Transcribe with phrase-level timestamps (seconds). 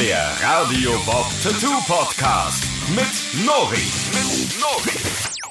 [0.00, 2.64] Der Radio Bob Tattoo Podcast
[2.96, 3.76] mit Nori.
[4.12, 4.98] Mit Nori.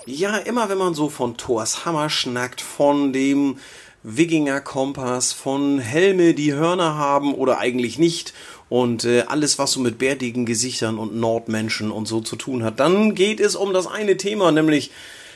[0.06, 3.58] Ja, immer wenn man so von Thors Hammer schnackt, von dem
[4.04, 8.34] Wikinger Kompass, von Helme, die Hörner haben oder eigentlich nicht
[8.68, 12.82] und äh, alles, was so mit bärtigen Gesichtern und Nordmenschen und so zu tun hat,
[12.82, 14.92] dann geht es um das eine Thema, nämlich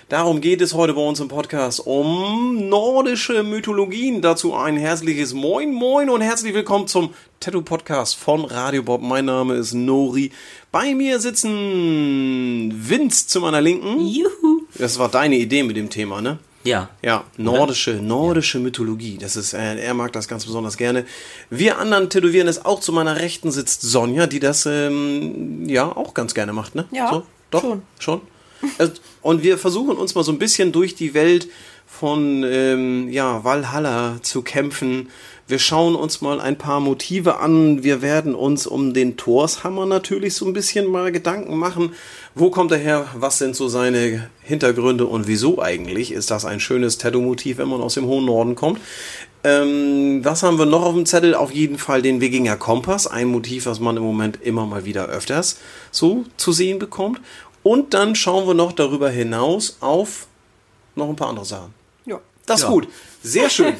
[0.09, 4.21] Darum geht es heute bei uns im Podcast um nordische Mythologien.
[4.21, 9.01] Dazu ein herzliches Moin Moin und herzlich willkommen zum Tattoo Podcast von Radio Bob.
[9.01, 10.31] Mein Name ist Nori.
[10.71, 13.99] Bei mir sitzen Vince zu meiner Linken.
[14.07, 14.61] Juhu.
[14.75, 16.39] Das war deine Idee mit dem Thema, ne?
[16.63, 16.89] Ja.
[17.01, 19.17] Ja, nordische, nordische Mythologie.
[19.17, 21.05] Das ist, äh, er mag das ganz besonders gerne.
[21.49, 22.79] Wir anderen tätowieren es auch.
[22.79, 26.85] Zu meiner Rechten sitzt Sonja, die das ähm, ja auch ganz gerne macht, ne?
[26.91, 27.81] Ja, so, doch, schon.
[27.99, 28.21] schon.
[28.77, 28.89] Äh,
[29.27, 31.49] Und wir versuchen uns mal so ein bisschen durch die Welt
[31.85, 35.09] von ähm, ja, Valhalla zu kämpfen.
[35.49, 37.83] Wir schauen uns mal ein paar Motive an.
[37.83, 41.91] Wir werden uns um den Torshammer natürlich so ein bisschen mal Gedanken machen.
[42.35, 43.07] Wo kommt er her?
[43.17, 47.81] Was sind so seine Hintergründe und wieso eigentlich ist das ein schönes Tattoo-Motiv, wenn man
[47.81, 48.79] aus dem hohen Norden kommt?
[49.43, 51.35] Ähm, was haben wir noch auf dem Zettel?
[51.35, 55.07] Auf jeden Fall den Wikinger Kompass, ein Motiv, was man im Moment immer mal wieder
[55.07, 55.57] öfters
[55.91, 57.21] so zu sehen bekommt.
[57.67, 60.27] Und dann schauen wir noch darüber hinaus auf
[60.95, 61.73] noch ein paar andere Sachen.
[62.05, 62.19] Ja.
[62.45, 62.69] Das ist Ja.
[62.69, 62.87] gut.
[63.23, 63.75] Sehr schön.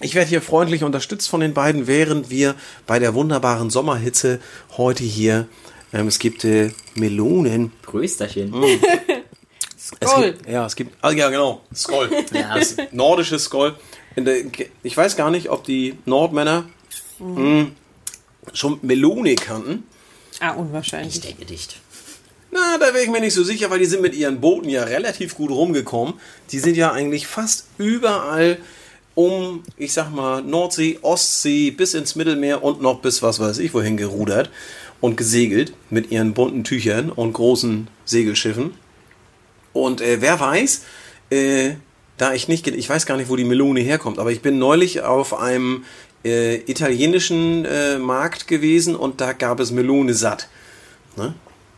[0.00, 2.54] Ich werde hier freundlich unterstützt von den beiden, während wir
[2.86, 4.40] bei der wunderbaren Sommerhitze
[4.76, 5.46] heute hier,
[5.92, 7.72] ähm, es gibt äh, Melonen.
[7.86, 8.52] Größterchen.
[9.76, 10.32] Es Skoll.
[10.32, 12.08] gibt, ja, es gibt, ah, ja genau, Skoll.
[12.32, 12.54] Ja.
[12.58, 13.76] Das nordische Skoll.
[14.82, 16.64] Ich weiß gar nicht, ob die Nordmänner
[17.18, 17.66] mh,
[18.54, 19.84] schon Melone kannten.
[20.40, 21.20] Ah, Ich unwahrscheinlich.
[21.20, 21.80] denke nicht.
[22.54, 24.84] Na, da wäre ich mir nicht so sicher, weil die sind mit ihren Booten ja
[24.84, 26.14] relativ gut rumgekommen.
[26.52, 28.58] Die sind ja eigentlich fast überall
[29.16, 33.74] um, ich sag mal, Nordsee, Ostsee bis ins Mittelmeer und noch bis was weiß ich
[33.74, 34.50] wohin gerudert
[35.00, 38.74] und gesegelt mit ihren bunten Tüchern und großen Segelschiffen.
[39.72, 40.82] Und äh, wer weiß,
[41.30, 41.72] äh,
[42.18, 45.02] da ich nicht, ich weiß gar nicht, wo die Melone herkommt, aber ich bin neulich
[45.02, 45.84] auf einem
[46.24, 50.48] äh, italienischen äh, Markt gewesen und da gab es Melone satt.
[51.16, 51.34] Ne?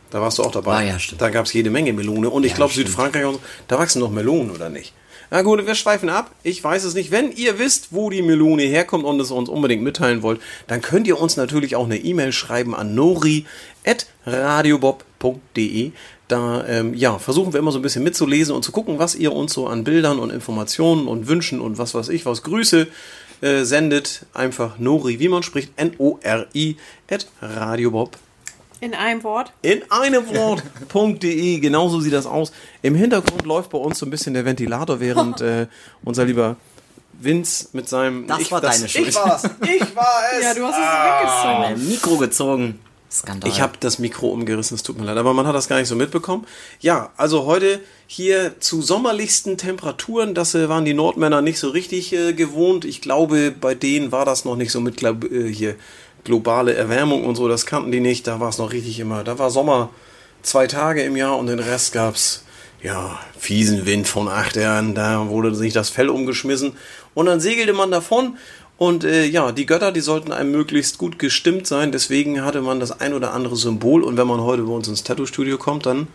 [0.09, 0.77] Da warst du auch dabei.
[0.77, 1.21] Ah, ja, stimmt.
[1.21, 2.73] Da gab es jede Menge Melone und ich Ja, glaube.
[2.73, 4.93] Südfrankreich und so, da wachsen noch Melonen oder nicht?
[5.29, 6.31] Na gut, wir schweifen ab.
[6.43, 7.11] Ich weiß es nicht.
[7.11, 11.05] Wenn ihr wisst, wo die Melone herkommt und es uns unbedingt mitteilen wollt, dann könnt
[11.05, 15.91] ihr uns natürlich auch eine E-Mail schreiben an nori.radiobob.de.
[16.29, 19.33] Da ähm, ja, versuchen wir immer so ein bisschen mitzulesen und zu gucken, was ihr
[19.33, 22.87] uns so an Bildern und Informationen und Wünschen und was weiß ich was Grüße
[23.41, 24.25] äh, sendet.
[24.33, 26.77] Einfach Nori, wie man spricht, N-O-R-I,
[27.09, 28.17] at radiobob
[28.79, 29.51] In einem Wort.
[29.61, 32.51] in einem Wort.de, genauso sieht das aus.
[32.81, 35.67] Im Hintergrund läuft bei uns so ein bisschen der Ventilator, während äh,
[36.03, 36.55] unser lieber
[37.19, 38.27] Vince mit seinem.
[38.27, 39.07] Das war deine Schuld.
[39.07, 39.43] Ich war's.
[39.61, 40.43] Ich war es.
[40.43, 41.69] Ja, du hast es Ah.
[41.71, 41.89] weggezogen.
[41.89, 42.79] Mikro gezogen.
[43.09, 43.49] Skandal.
[43.49, 45.87] Ich habe das Mikro umgerissen, es tut mir leid, aber man hat das gar nicht
[45.87, 46.45] so mitbekommen.
[46.81, 52.11] Ja, also heute hier zu sommerlichsten Temperaturen, das äh, waren die Nordmänner nicht so richtig
[52.11, 52.83] äh, gewohnt.
[52.83, 55.75] Ich glaube, bei denen war das noch nicht so mit glaub, äh, hier
[56.27, 58.27] globale Erwärmung und so, das kannten die nicht.
[58.27, 59.23] Da war es noch richtig immer.
[59.23, 59.89] Da war Sommer
[60.43, 62.43] zwei Tage im Jahr und den Rest gab's
[62.83, 64.93] ja fiesen Wind von acht Jahren.
[64.93, 66.73] Da wurde sich das Fell umgeschmissen
[67.15, 68.37] und dann segelte man davon.
[68.77, 71.91] Und äh, ja, die Götter, die sollten einem möglichst gut gestimmt sein.
[71.91, 74.03] Deswegen hatte man das ein oder andere Symbol.
[74.03, 76.07] Und wenn man heute bei uns ins Tattoo-Studio kommt, dann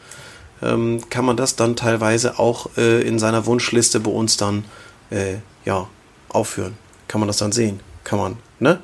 [0.63, 4.65] ähm, kann man das dann teilweise auch äh, in seiner Wunschliste bei uns dann
[5.11, 5.89] äh, ja
[6.29, 6.77] aufführen.
[7.09, 7.81] Kann man das dann sehen?
[8.05, 8.79] Kann man, ne?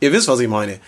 [0.00, 0.80] Ihr wisst, was ich meine.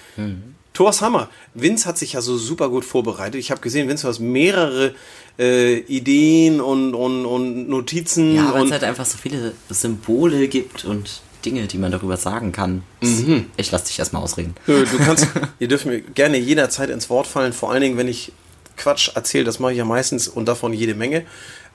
[0.72, 1.28] Thors Hammer.
[1.54, 3.41] Vince hat sich ja so super gut vorbereitet.
[3.41, 4.94] Ich habe gesehen, Vince, du hast mehrere
[5.38, 8.34] äh, Ideen und, und, und Notizen.
[8.34, 12.53] ja, weil es halt einfach so viele Symbole gibt und Dinge, die man darüber sagen
[12.53, 12.82] kann.
[13.00, 13.47] Mhm.
[13.56, 14.54] Ich lass dich erstmal ausreden.
[14.66, 15.26] Du kannst,
[15.59, 18.32] ihr dürft mir gerne jederzeit ins Wort fallen, vor allen Dingen, wenn ich
[18.76, 21.25] Quatsch erzähle, das mache ich ja meistens und davon jede Menge.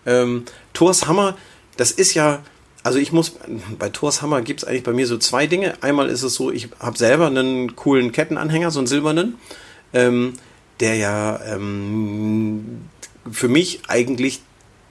[0.05, 1.37] Ähm, Thors Hammer,
[1.77, 2.43] das ist ja,
[2.85, 3.33] also ich muss,
[3.79, 5.73] bei Thors Hammer gibt es eigentlich bei mir so zwei Dinge.
[5.81, 9.39] Einmal ist es so, ich habe selber einen coolen Kettenanhänger, so einen silbernen,
[9.91, 10.33] ähm,
[10.79, 12.81] der ja ähm,
[13.31, 14.41] für mich eigentlich,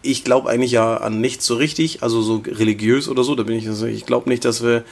[0.02, 3.56] ich glaube eigentlich ja an nichts so richtig, also so religiös oder so, da bin
[3.56, 4.82] ich, also ich glaube nicht, dass wir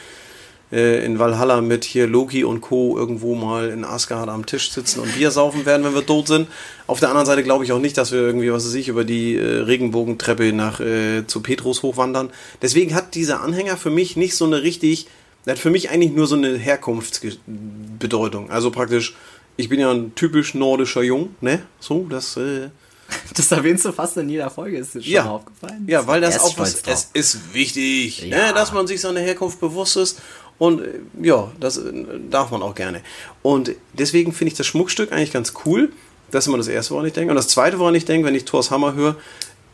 [0.73, 2.97] äh, in Valhalla mit hier Loki und Co.
[2.97, 6.49] irgendwo mal in Asgard am Tisch sitzen und Bier saufen werden, wenn wir tot sind.
[6.87, 9.05] Auf der anderen Seite glaube ich auch nicht, dass wir irgendwie, was weiß ich, über
[9.05, 12.31] die äh, Regenbogentreppe nach äh, zu Petrus hochwandern.
[12.63, 15.07] Deswegen hat dieser Anhänger für mich nicht so eine richtig,
[15.47, 18.51] der hat für mich eigentlich nur so eine Herkunftsbedeutung.
[18.51, 19.15] Also praktisch,
[19.57, 21.63] ich bin ja ein typisch nordischer Jung, ne?
[21.81, 22.69] So, das äh,
[23.37, 25.25] Das erwähnst du fast in jeder Folge, ist dir schon Ja.
[25.25, 25.85] mal aufgefallen?
[25.87, 28.49] Ja, weil das auch was, es ist wichtig, Ja.
[28.49, 30.19] ne, dass man sich seiner Herkunft bewusst ist.
[30.62, 31.93] Und äh, ja, das äh,
[32.31, 33.00] darf man auch gerne.
[33.43, 35.91] Und deswegen finde ich das Schmuckstück eigentlich ganz cool.
[36.31, 37.31] Das ist immer das Erste, woran ich denke.
[37.32, 39.17] Und das Zweite, woran ich denke, wenn ich Thors Hammer höre,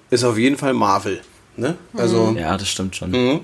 [0.09, 1.21] ist auf jeden Fall Marvel.
[1.59, 1.77] Ne?
[1.93, 3.11] Also, Ja, das stimmt schon.
[3.11, 3.41] mhm.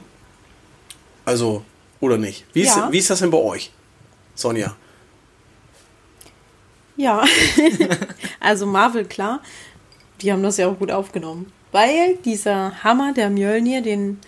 [1.26, 1.62] also
[2.00, 2.46] oder nicht?
[2.54, 2.90] Wie ist, Ja.
[2.90, 3.72] wie ist das denn bei euch,
[4.34, 4.74] Sonja?
[6.96, 7.24] Ja,
[8.40, 9.42] also Marvel, klar,
[10.22, 11.52] die haben das ja auch gut aufgenommen.
[11.72, 14.18] Weil dieser Hammer, der Mjölnir, den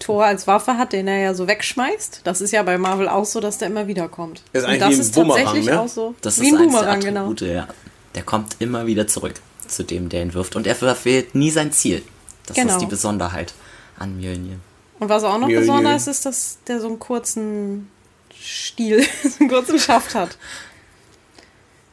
[0.00, 3.24] Thor als Waffe hat, den er ja so wegschmeißt, das ist ja bei Marvel auch
[3.24, 4.42] so, dass der immer wieder kommt.
[4.52, 5.80] Ist eigentlich Und das wie ein ist Bumerang, tatsächlich ne?
[5.80, 6.14] auch so.
[6.22, 7.32] Das wie ist ein Boomerang, genau.
[7.34, 7.68] Ja.
[8.14, 9.34] Der kommt immer wieder zurück
[9.68, 10.56] zu dem, der ihn wirft.
[10.56, 12.02] Und er verfehlt nie sein Ziel.
[12.46, 12.72] Das Genau.
[12.72, 13.54] ist die Besonderheit
[13.98, 14.56] an Mjölnir.
[14.98, 15.60] Und was auch noch Mjölnir.
[15.60, 17.88] besonders ist, dass der so einen kurzen
[18.34, 20.36] Stiel, so einen kurzen Schaft hat.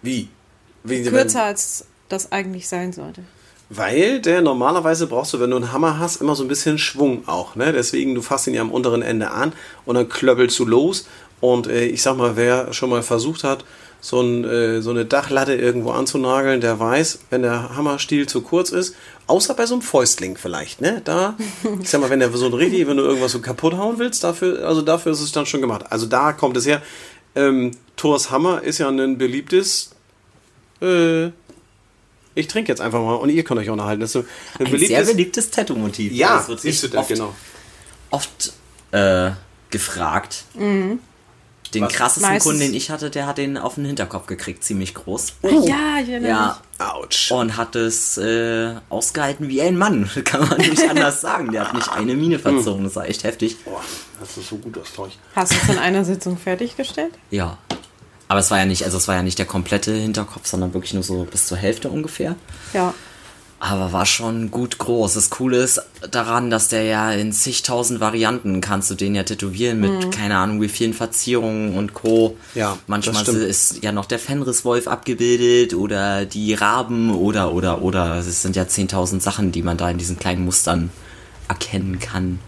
[0.01, 0.30] Wie?
[0.83, 3.21] Wie Kürzer als das eigentlich sein sollte.
[3.69, 7.27] Weil der normalerweise brauchst du, wenn du einen Hammer hast, immer so ein bisschen Schwung
[7.27, 7.55] auch.
[7.55, 7.73] Ne?
[7.73, 9.51] Deswegen, du fasst ihn ja am unteren Ende an
[9.85, 11.07] und dann klöppelst du los.
[11.41, 13.65] Und äh, ich sag mal, wer schon mal versucht hat,
[13.99, 18.69] so, ein, äh, so eine Dachlatte irgendwo anzunageln, der weiß, wenn der Hammerstiel zu kurz
[18.69, 18.95] ist,
[19.27, 21.01] außer bei so einem Fäustling vielleicht, ne?
[21.03, 21.35] Da,
[21.81, 24.23] ich sag mal, wenn der so ein richtig, wenn du irgendwas so kaputt hauen willst,
[24.23, 25.85] dafür, also dafür ist es dann schon gemacht.
[25.89, 26.81] Also da kommt es her.
[27.35, 29.91] Ähm, Thors Hammer ist ja ein beliebtes
[30.81, 31.29] äh,
[32.38, 34.01] ich trinke jetzt einfach mal und ihr könnt euch auch unterhalten.
[34.01, 36.12] Das ist so ein Ein beliebtes, sehr beliebtes Tattoo-Motiv.
[36.13, 37.34] Ja, das wird siehst du sich das, oft, genau.
[38.12, 38.54] oft
[38.92, 39.31] äh,
[39.69, 40.44] gefragt.
[41.74, 41.92] Den Was?
[41.94, 45.34] krassesten Meistens- Kunden, den ich hatte, der hat den auf den Hinterkopf gekriegt, ziemlich groß.
[45.44, 47.30] Ach ja, erinnere Ja, Autsch.
[47.31, 51.51] und hat es äh, ausgehalten wie ein Mann, kann man nicht anders sagen.
[51.51, 53.57] Der hat nicht eine Mine verzogen, das war echt heftig.
[53.66, 53.81] Boah,
[54.22, 55.19] das ist so gut, mich.
[55.36, 57.13] Hast du es in einer Sitzung fertiggestellt?
[57.31, 57.57] Ja.
[58.27, 60.94] Aber es war ja nicht, also es war ja nicht der komplette Hinterkopf, sondern wirklich
[60.94, 62.35] nur so bis zur Hälfte ungefähr.
[62.74, 62.94] Ja.
[63.59, 65.15] Aber war schon gut groß.
[65.15, 65.81] Das Coole ist
[66.12, 70.62] daran, dass der ja in zigtausend Varianten kannst du den ja tätowieren mit keine Ahnung
[70.62, 72.38] wie vielen Verzierungen und Co.
[72.53, 78.18] Ja, Manchmal ist ja noch der Fenriswolf abgebildet oder die Raben oder oder oder.
[78.18, 80.91] Es sind ja zehntausend Sachen, die man da in diesen kleinen Mustern
[81.47, 82.39] erkennen kann.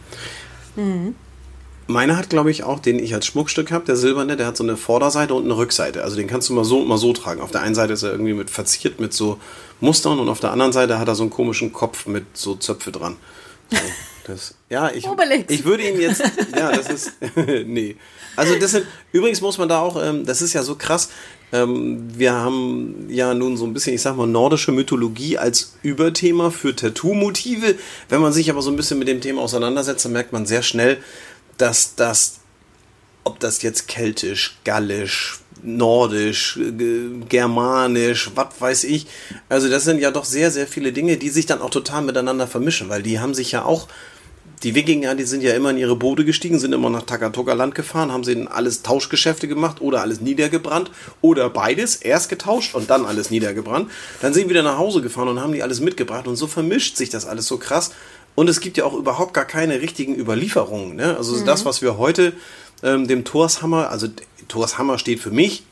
[1.90, 4.64] Meiner hat, glaube ich, auch, den ich als Schmuckstück habe, der silberne, der hat so
[4.64, 6.04] eine Vorderseite und eine Rückseite.
[6.04, 7.42] Also den kannst du mal so und mal so tragen.
[7.42, 9.40] Auf der einen Seite ist er irgendwie mit verziert mit so
[9.80, 12.92] Mustern und auf der anderen Seite hat er so einen komischen Kopf mit so Zöpfe
[12.92, 13.16] dran.
[13.72, 13.78] So,
[14.28, 15.52] das, ja, ich, Obelix.
[15.52, 16.22] ich würde ihn jetzt,
[16.56, 17.14] ja, das ist,
[17.66, 17.96] nee.
[18.36, 21.10] Also das sind, übrigens muss man da auch, ähm, das ist ja so krass,
[21.52, 26.52] ähm, wir haben ja nun so ein bisschen, ich sag mal, nordische Mythologie als Überthema
[26.52, 27.76] für Tattoo-Motive.
[28.08, 30.62] Wenn man sich aber so ein bisschen mit dem Thema auseinandersetzt, dann merkt man sehr
[30.62, 31.00] schnell,
[31.60, 32.40] dass das,
[33.24, 36.58] ob das jetzt keltisch, gallisch, nordisch,
[37.28, 39.08] germanisch, was weiß ich,
[39.50, 42.48] also das sind ja doch sehr, sehr viele Dinge, die sich dann auch total miteinander
[42.48, 43.88] vermischen, weil die haben sich ja auch
[44.64, 47.76] die Wikinger, die sind ja immer in ihre Boote gestiegen, sind immer nach Takatoka Land
[47.76, 50.92] gefahren, haben sie dann alles Tauschgeschäfte gemacht oder alles niedergebrannt
[51.22, 53.90] oder beides, erst getauscht und dann alles niedergebrannt.
[54.22, 56.98] Dann sind sie wieder nach Hause gefahren und haben die alles mitgebracht und so vermischt
[56.98, 57.92] sich das alles so krass.
[58.36, 60.96] Und es gibt ja auch überhaupt gar keine richtigen Überlieferungen.
[60.96, 61.18] Ne?
[61.18, 62.34] Also das, was wir heute
[62.84, 64.08] ähm, dem Torshammer, also
[64.48, 65.64] Torshammer steht für mich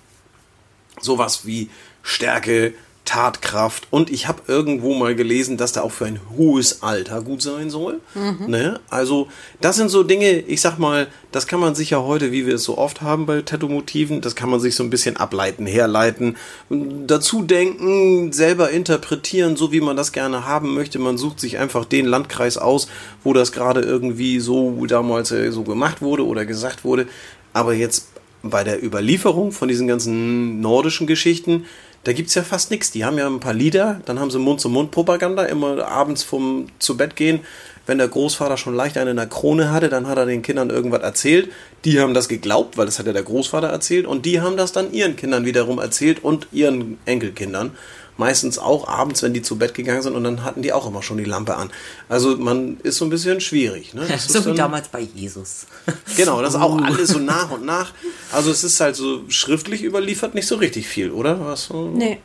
[0.99, 1.69] sowas wie
[2.03, 2.73] Stärke,
[3.07, 7.41] Tatkraft und ich habe irgendwo mal gelesen, dass der auch für ein hohes Alter gut
[7.41, 8.01] sein soll.
[8.47, 8.81] Ne?
[8.89, 9.29] Also
[9.61, 12.55] das sind so Dinge, ich sag mal, das kann man sich ja heute, wie wir
[12.55, 16.35] es so oft haben bei Tattoo-Motiven, das kann man sich so ein bisschen ableiten, herleiten,
[16.69, 20.99] dazu denken, selber interpretieren, so wie man das gerne haben möchte.
[20.99, 22.89] Man sucht sich einfach den Landkreis aus,
[23.23, 27.07] wo das gerade irgendwie so damals äh, so gemacht wurde oder gesagt wurde.
[27.53, 28.09] Aber jetzt
[28.43, 31.65] bei der Überlieferung von diesen ganzen nordischen Geschichten,
[32.07, 32.89] da gibt es ja fast nichts.
[32.91, 37.17] Die haben ja ein paar Lieder, dann haben sie Mund-zu-Mund-Propaganda, immer abends vom zu Bett
[37.17, 37.41] gehen.
[37.85, 40.69] Wenn der Großvater schon leicht eine in der Krone hatte, dann hat er den Kindern
[40.69, 41.51] irgendwas erzählt.
[41.83, 44.05] Die haben das geglaubt, weil das hat ja der Großvater erzählt.
[44.05, 47.71] Und die haben das dann ihren Kindern wiederum erzählt und ihren Enkelkindern.
[48.17, 51.03] Meistens auch abends, wenn die zu Bett gegangen sind und dann hatten die auch immer
[51.03, 51.69] schon die Lampe an.
[52.09, 53.93] Also man ist so ein bisschen schwierig.
[53.93, 54.05] Ne?
[54.09, 55.67] Das so ist wie dann- damals bei Jesus.
[56.17, 57.93] Genau, das ist auch alles so nach und nach.
[58.31, 61.39] Also es ist halt so schriftlich überliefert nicht so richtig viel, oder?
[61.45, 62.19] Was, so- Nee.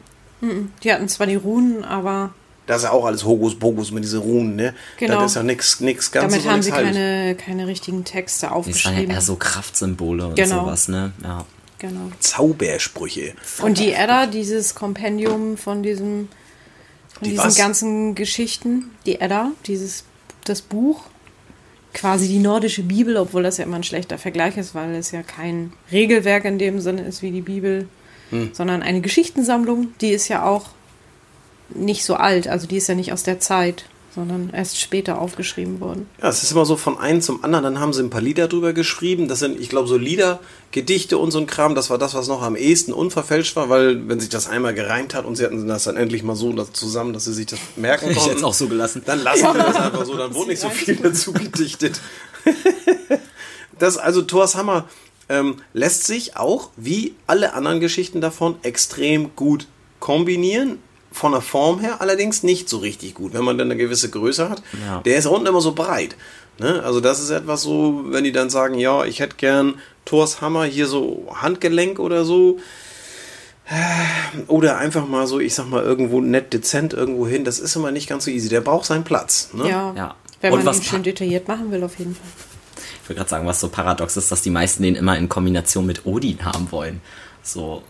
[0.82, 2.32] Die hatten zwar die Runen, aber
[2.66, 4.74] Das ist ja auch alles Hokus-Pokus mit diesen Runen, ne?
[4.98, 5.20] Genau.
[5.20, 8.54] Das ist ja nichts nix ganz damit haben sie keine, keine richtigen Texte Das waren
[8.54, 9.10] ja aufgeschrieben.
[9.10, 10.64] eher so Kraftsymbole und Genau.
[10.64, 11.12] sowas, ne?
[11.22, 11.44] Ja.
[11.82, 12.10] Genau.
[12.20, 13.34] Zaubersprüche.
[13.60, 16.28] Und die Edda, dieses Kompendium von diesem
[17.12, 17.56] von Die diesen was?
[17.56, 20.04] ganzen Geschichten, die Edda, dieses
[20.44, 21.02] das Buch,
[21.92, 25.22] quasi die nordische Bibel, obwohl das ja immer ein schlechter Vergleich ist, weil es ja
[25.22, 27.88] kein Regelwerk in dem Sinne ist wie die Bibel,
[28.30, 28.50] Hm.
[28.54, 30.70] sondern eine Geschichtensammlung, die ist ja auch
[31.68, 35.80] nicht so alt, also die ist ja nicht aus der Zeit, sondern erst später aufgeschrieben
[35.80, 36.06] worden.
[36.20, 37.64] Ja, es ist immer so von einem zum anderen.
[37.64, 39.26] Dann haben sie ein paar Lieder drüber geschrieben.
[39.28, 40.40] Das sind, ich glaube, so Lieder,
[40.70, 41.74] Gedichte und so ein Kram.
[41.74, 45.14] Das war das, was noch am ehesten unverfälscht war, weil wenn sich das einmal gereimt
[45.14, 48.10] hat und sie hatten das dann endlich mal so zusammen, dass sie sich das merken
[48.10, 48.30] Ich konnten.
[48.30, 49.02] hätte es auch so gelassen.
[49.06, 50.16] Dann lassen wir das einfach so.
[50.16, 52.00] Dann wurde nicht so viel dazu gedichtet.
[53.78, 54.88] das, also Thors Hammer
[55.28, 59.66] ähm, lässt sich auch, wie alle anderen Geschichten davon, extrem gut
[60.00, 60.78] kombinieren.
[61.12, 64.48] Von der Form her allerdings nicht so richtig gut, wenn man dann eine gewisse Größe
[64.48, 64.62] hat.
[64.86, 65.02] Ja.
[65.02, 66.16] Der ist unten immer so breit.
[66.58, 66.82] Ne?
[66.82, 70.64] Also das ist etwas so, wenn die dann sagen, ja, ich hätte gern Thors Hammer
[70.64, 72.58] hier so Handgelenk oder so.
[74.48, 77.44] Oder einfach mal so, ich sag mal, irgendwo nett dezent irgendwo hin.
[77.44, 78.48] Das ist immer nicht ganz so easy.
[78.48, 79.50] Der braucht seinen Platz.
[79.52, 79.68] Ne?
[79.68, 79.94] Ja.
[79.94, 80.14] Ja.
[80.40, 82.26] Wenn Und man was ihn schön detailliert machen will, auf jeden Fall.
[83.02, 85.86] Ich würde gerade sagen, was so paradox ist, dass die meisten den immer in Kombination
[85.86, 87.00] mit Odin haben wollen.
[87.42, 87.82] So.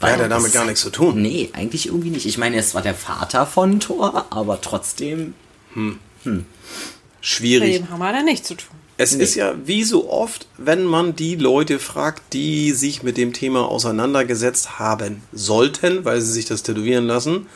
[0.00, 1.20] Hat er das- damit gar nichts zu tun.
[1.20, 2.26] Nee, eigentlich irgendwie nicht.
[2.26, 5.34] Ich meine, ist zwar der Vater von Thor, aber trotzdem.
[5.74, 6.44] Mit
[7.20, 7.76] Schwierig.
[7.76, 8.76] dem haben wir da nichts zu tun.
[8.96, 13.32] Es ist ja wie so oft, wenn man die Leute fragt, die sich mit dem
[13.32, 17.46] Thema auseinandergesetzt haben sollten, weil sie sich das tätowieren lassen,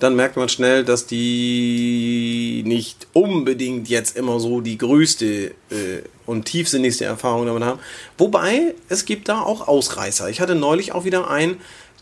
[0.00, 6.44] dann merkt man schnell, dass die nicht unbedingt jetzt immer so die größte äh, und
[6.44, 7.80] tiefsinnigste Erfahrung damit haben.
[8.18, 10.28] Wobei, es gibt da auch Ausreißer.
[10.30, 11.58] Ich hatte neulich auch wieder einen,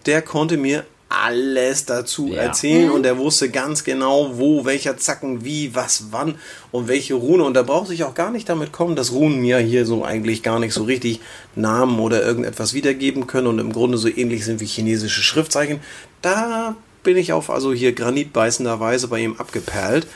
[0.07, 2.43] der konnte mir alles dazu Ja.
[2.43, 6.37] erzählen und er wusste ganz genau, wo, welcher Zacken, wie, was, wann
[6.71, 7.43] und welche Rune.
[7.43, 10.45] Und da braucht sich auch gar nicht damit kommen, dass Runen mir hier so eigentlich
[10.45, 11.19] gar nicht so richtig
[11.57, 15.81] Namen oder irgendetwas wiedergeben können und im Grunde so ähnlich sind wie chinesische Schriftzeichen.
[16.23, 20.07] Da bin ich auf also hier granitbeißenderweise bei ihm abgeperlt.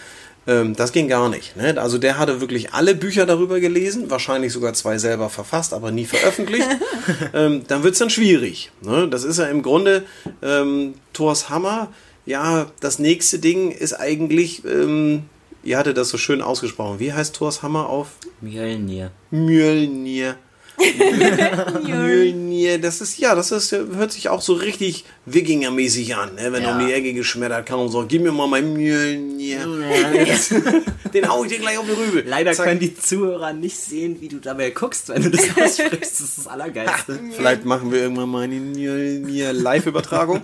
[0.47, 1.57] Ähm, das ging gar nicht.
[1.57, 1.81] Ne?
[1.81, 6.05] Also der hatte wirklich alle Bücher darüber gelesen, wahrscheinlich sogar zwei selber verfasst, aber nie
[6.05, 6.69] veröffentlicht.
[7.35, 8.71] ähm, dann wird es dann schwierig.
[8.83, 9.09] Ne?
[9.09, 10.05] Das ist ja im Grunde
[10.43, 11.93] ähm, Thors Hammer.
[12.27, 15.25] Ja, das nächste Ding ist eigentlich, ähm,
[15.63, 17.01] ihr hattet das so schön ausgesprochen.
[17.01, 18.09] Wie heißt Thors Hammer auf
[18.41, 19.11] Mjölnir.
[19.31, 20.37] Mjölnir?
[21.85, 26.53] Mjölnir, das ist, ja, das ist, hört sich auch so richtig Wikingermäßig an, ne?
[26.53, 26.79] wenn er Ja.
[26.79, 29.67] um die Ecke geschmettert kann und sagt, gib mir mal mein Mjölnir.
[31.15, 32.25] Den hau ich dir gleich auf die Rübe.
[32.29, 32.67] Leider Zack.
[32.67, 36.03] können die Zuhörer nicht sehen, wie du dabei guckst, wenn du das aussprichst.
[36.03, 37.19] Das ist das Allergeilste.
[37.37, 40.43] Vielleicht machen wir irgendwann mal eine Mjölnir Live-Übertragung.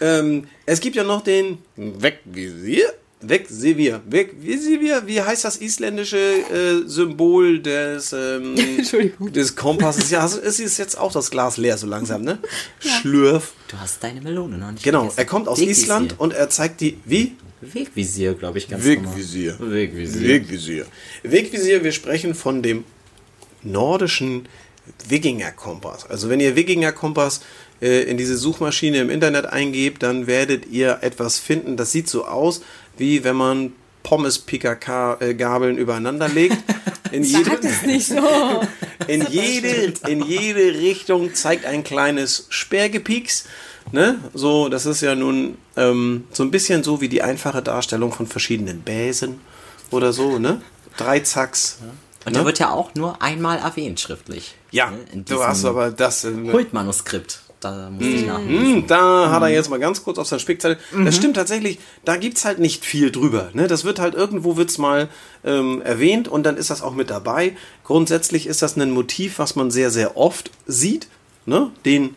[0.00, 2.92] ähm, es gibt ja noch den Wegvisier.
[3.22, 4.02] Wegsevier.
[4.06, 5.02] Wegvisier.
[5.06, 9.32] Wie heißt das isländische äh, Symbol des, ähm, Entschuldigung.
[9.32, 10.10] des Kompasses?
[10.10, 12.38] Ja, also es ist jetzt auch das Glas leer so langsam, ne?
[12.78, 13.54] Schlürf.
[13.68, 15.18] Du hast deine Melone noch nicht Genau, vergessen.
[15.18, 15.82] er kommt aus Wegvisier.
[15.84, 16.98] Island und er zeigt die.
[17.04, 17.36] Wie?
[17.62, 19.04] Wegvisier, glaube ich, ganz normal.
[19.14, 19.56] Wegvisier.
[19.60, 20.28] Wegvisier.
[20.28, 20.86] Wegvisier.
[21.22, 22.84] Wegvisier, wir sprechen von dem
[23.62, 24.46] nordischen
[25.08, 26.08] Wikinger-Kompass.
[26.08, 27.40] Also wenn ihr Wikinger-Kompass
[27.80, 32.24] äh, in diese Suchmaschine im Internet eingebt, dann werdet ihr etwas finden, das sieht so
[32.26, 32.60] aus,
[32.96, 33.72] wie wenn man
[34.06, 36.56] Pommes-PKK-Gabeln übereinander legt.
[37.10, 38.16] In jede, Sag es nicht so.
[39.08, 43.46] in jede, in jede Richtung zeigt ein kleines Sperrgepieks.
[43.92, 44.18] Ne?
[44.32, 48.26] So, das ist ja nun ähm, so ein bisschen so wie die einfache Darstellung von
[48.26, 49.40] verschiedenen Bäsen
[49.90, 50.60] oder so, ne?
[50.96, 51.78] Drei Zacks.
[52.24, 52.38] Und ne?
[52.38, 54.54] der wird ja auch nur einmal erwähnt schriftlich.
[54.70, 56.24] ja, Ne, in du hast aber das.
[56.24, 57.40] Äh, Hult-Manuskript.
[57.60, 58.38] Da muss ich nach.
[58.38, 60.78] Hm, da hat er jetzt mal ganz kurz auf sein Spickzettel.
[61.04, 63.50] Das stimmt tatsächlich, da gibt's halt nicht viel drüber.
[63.54, 63.66] Ne?
[63.66, 65.08] Das wird halt irgendwo wird's mal
[65.44, 67.56] ähm, erwähnt und dann ist das auch mit dabei.
[67.84, 71.08] Grundsätzlich ist das ein Motiv, was man sehr, sehr oft sieht.
[71.46, 71.70] Ne?
[71.84, 72.14] Den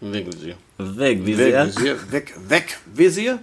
[0.00, 0.56] Wegvisier.
[0.78, 1.66] Wegvisier.
[1.66, 2.10] Wegvisier.
[2.10, 3.38] Weg, Wegvisier.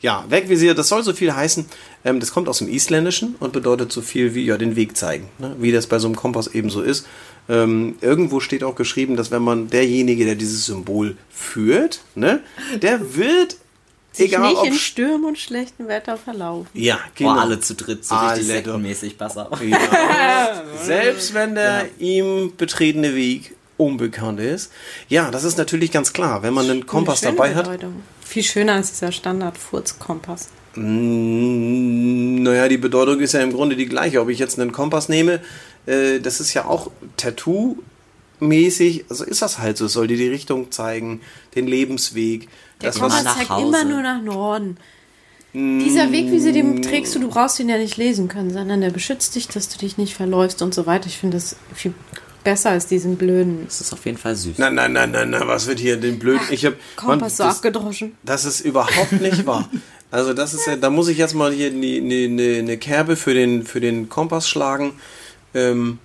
[0.00, 1.66] Ja, Wegvisier, das soll so viel heißen.
[2.04, 5.28] Ähm, das kommt aus dem Isländischen und bedeutet so viel wie ja, den Weg zeigen.
[5.38, 5.54] Ne?
[5.58, 7.06] Wie das bei so einem Kompass eben so ist.
[7.48, 12.40] Ähm, irgendwo steht auch geschrieben, dass wenn man derjenige, der dieses Symbol führt, ne,
[12.80, 13.56] der wird,
[14.12, 14.66] Sich egal nicht ob.
[14.66, 16.68] in Stürmen und schlechtem Wetter verlaufen.
[16.74, 17.38] ja, Oh, genau.
[17.38, 19.50] alle zu dritt, so richtig Alle sektenmäßig besser.
[19.68, 20.62] Ja.
[20.84, 24.70] Selbst wenn der ihm betretene Weg unbekannt ist.
[25.08, 26.42] Ja, das ist natürlich ganz klar.
[26.42, 28.02] Wenn man einen Kompass dabei hat, Bedeutung.
[28.24, 30.48] Viel schöner als dieser Standard-Furz-Kompass.
[30.76, 34.20] Mm, Naja, die Bedeutung ist ja im Grunde die gleiche.
[34.20, 35.40] Ob ich jetzt einen Kompass nehme,
[35.86, 39.04] äh, das ist ja auch Tattoo-mäßig.
[39.08, 39.86] Also ist das halt so.
[39.86, 41.20] Es soll dir die Richtung zeigen,
[41.54, 42.48] den Lebensweg.
[42.80, 43.66] Der Das, Kompass was, zeigt Hause.
[43.66, 44.76] immer nur nach Norden.
[45.52, 45.80] Mm.
[45.80, 48.80] Dieser Weg, wie sie den trägst du, du brauchst ihn ja nicht lesen können, sondern
[48.80, 51.06] der beschützt dich, dass du dich nicht verläufst und so weiter.
[51.08, 51.92] Ich finde das viel
[52.44, 54.56] besser als diesen blöden Das ist auf jeden Fall süß.
[54.58, 56.40] nein, nein, nein, nein, nein, was wird hier den blöden?
[56.50, 58.16] Ich hab, Kompass so das, abgedroschen.
[58.22, 59.68] das ist überhaupt nicht wahr.
[60.10, 63.16] Also das ist ja, da muss ich jetzt mal hier eine ne, ne, ne Kerbe
[63.16, 64.92] für den, für den Kompass schlagen.
[65.54, 65.98] Ähm,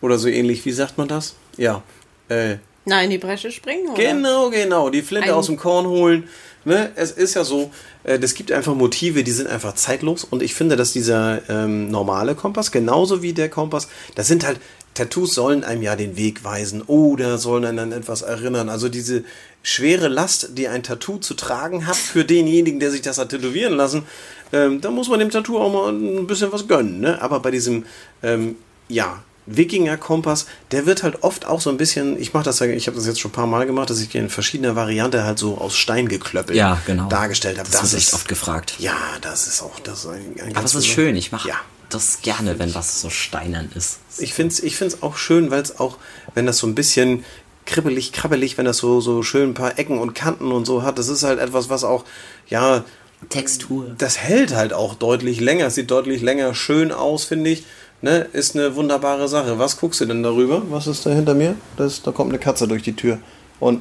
[0.00, 1.34] oder so ähnlich, wie sagt man das?
[1.56, 1.82] Ja.
[2.28, 4.02] Äh, Na, in die Bresche springen, oder?
[4.02, 4.90] Genau, genau.
[4.90, 6.28] Die Flinte Ein- aus dem Korn holen.
[6.64, 7.70] ne, es ist ja so,
[8.04, 11.90] äh, das gibt einfach Motive, die sind einfach zeitlos und ich finde, dass dieser ähm,
[11.90, 14.60] normale Kompass, genauso wie der Kompass, das sind halt,
[14.94, 18.68] Tattoos sollen einem ja den Weg weisen oder sollen einen an etwas erinnern.
[18.68, 19.24] Also diese
[19.62, 23.74] schwere Last, die ein Tattoo zu tragen hat für denjenigen, der sich das hat tätowieren
[23.74, 24.04] lassen,
[24.52, 27.00] ähm, da muss man dem Tattoo auch mal ein bisschen was gönnen.
[27.00, 27.20] Ne?
[27.20, 27.84] Aber bei diesem,
[28.22, 28.56] ähm,
[28.88, 32.86] ja, Wikinger-Kompass, der wird halt oft auch so ein bisschen, ich mache das ja, ich
[32.86, 35.58] habe das jetzt schon ein paar Mal gemacht, dass ich in verschiedener Variante halt so
[35.58, 37.08] aus Stein geklöppelt Ja, genau.
[37.08, 37.68] dargestellt habe.
[37.70, 38.74] Das, wird echt oft gefragt.
[38.78, 41.56] Ja, das ist auch das ist ein, ein Aber es ist schön, ich mache Ja.
[41.94, 43.98] Das gerne, wenn was so steinern ist.
[44.18, 45.98] Ich finde es ich find's auch schön, weil es auch,
[46.34, 47.24] wenn das so ein bisschen
[47.66, 50.98] kribbelig, krabbelig, wenn das so, so schön ein paar Ecken und Kanten und so hat,
[50.98, 52.04] das ist halt etwas, was auch,
[52.48, 52.84] ja,
[53.30, 53.94] Textur.
[53.96, 57.64] das hält halt auch deutlich länger, sieht deutlich länger schön aus, finde ich.
[58.02, 59.58] Ne, ist eine wunderbare Sache.
[59.58, 60.62] Was guckst du denn darüber?
[60.68, 61.56] Was ist da hinter mir?
[61.78, 63.18] Das, da kommt eine Katze durch die Tür
[63.60, 63.80] und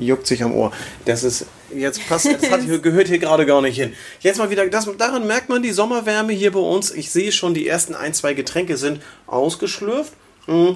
[0.00, 0.72] juckt sich am Ohr.
[1.04, 3.92] Das ist jetzt passt, das hat, gehört hier gerade gar nicht hin.
[4.20, 6.90] Jetzt mal wieder, das, daran merkt man die Sommerwärme hier bei uns.
[6.90, 10.12] Ich sehe schon, die ersten ein, zwei Getränke sind ausgeschlürft.
[10.46, 10.70] Mm.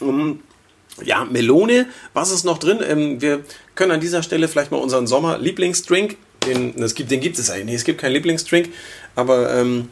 [0.00, 0.38] Mm.
[1.02, 2.80] Ja, Melone, was ist noch drin?
[2.86, 6.16] Ähm, wir können an dieser Stelle vielleicht mal unseren Sommer-Lieblingsdrink,
[6.46, 8.68] den, es gibt, den gibt es eigentlich nicht, es gibt keinen Lieblingsdrink,
[9.14, 9.90] aber ähm,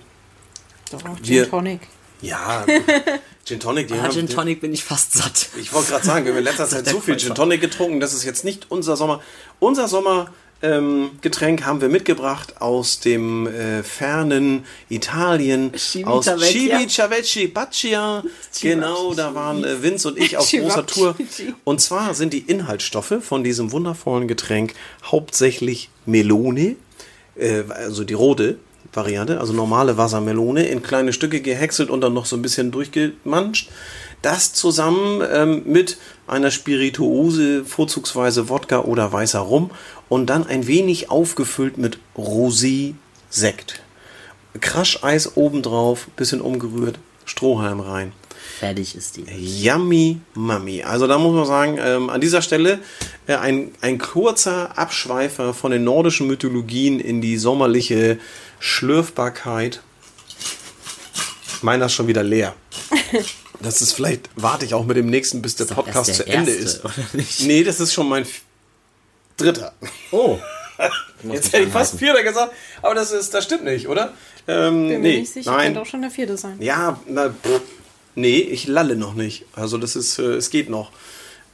[0.91, 1.81] Doch, Gin Wir- Tonic.
[2.21, 2.67] ja,
[3.49, 5.49] Gin Tonic, die Ah, haben- Gin Tonic bin ich fast satt.
[5.59, 8.13] ich wollte gerade sagen, wir haben in letzter Zeit so viel Gin Tonic getrunken, das
[8.13, 9.23] ist jetzt nicht unser Sommer.
[9.59, 16.79] Unser Sommergetränk ähm, haben wir mitgebracht aus dem äh, fernen Italien, aus Civitavecchia.
[16.81, 18.23] Civitavecchi Baccia.
[18.61, 21.17] Genau, da waren äh, Vince und ich auf großer Tour.
[21.65, 24.75] Und zwar sind die Inhaltsstoffe von diesem wundervollen Getränk
[25.05, 26.77] hauptsächlich Melone,
[27.37, 28.59] äh, also die rote
[28.93, 33.71] Variante, also normale Wassermelone, in kleine Stücke gehäckselt und dann noch so ein bisschen durchgemanscht.
[34.23, 39.71] Das zusammen ähm, mit einer Spirituose, vorzugsweise Wodka oder weißer Rum
[40.09, 43.81] und dann ein wenig aufgefüllt mit Rosé-Sekt.
[44.61, 48.13] Crusheis obendrauf, bisschen umgerührt, Strohhalm rein.
[48.59, 49.25] Fertig ist die.
[49.63, 50.83] Yummy Mummy.
[50.83, 52.81] Also da muss man sagen, ähm, an dieser Stelle
[53.29, 58.19] äh, ein, ein kurzer Abschweifer von den nordischen Mythologien in die sommerliche
[58.61, 59.81] Schlürfbarkeit.
[61.63, 62.55] Meiner ist schon wieder leer.
[63.61, 66.27] Das ist vielleicht, warte ich auch mit dem nächsten, bis der doch Podcast erst zu
[66.27, 66.85] der Ende erste, ist.
[66.85, 67.41] oder nicht?
[67.41, 68.25] Nee, das ist schon mein
[69.37, 69.73] dritter.
[70.13, 70.39] Oh.
[71.25, 74.15] Jetzt hätte ich fast vierter gesagt, aber das ist, das stimmt nicht, oder?
[74.47, 75.65] Ähm, Bin nee, mir nicht sicher, nein.
[75.67, 76.57] könnte auch schon der vierte sein.
[76.61, 77.61] Ja, na, pff,
[78.15, 79.45] nee, ich lalle noch nicht.
[79.55, 80.93] Also das ist, äh, es geht noch.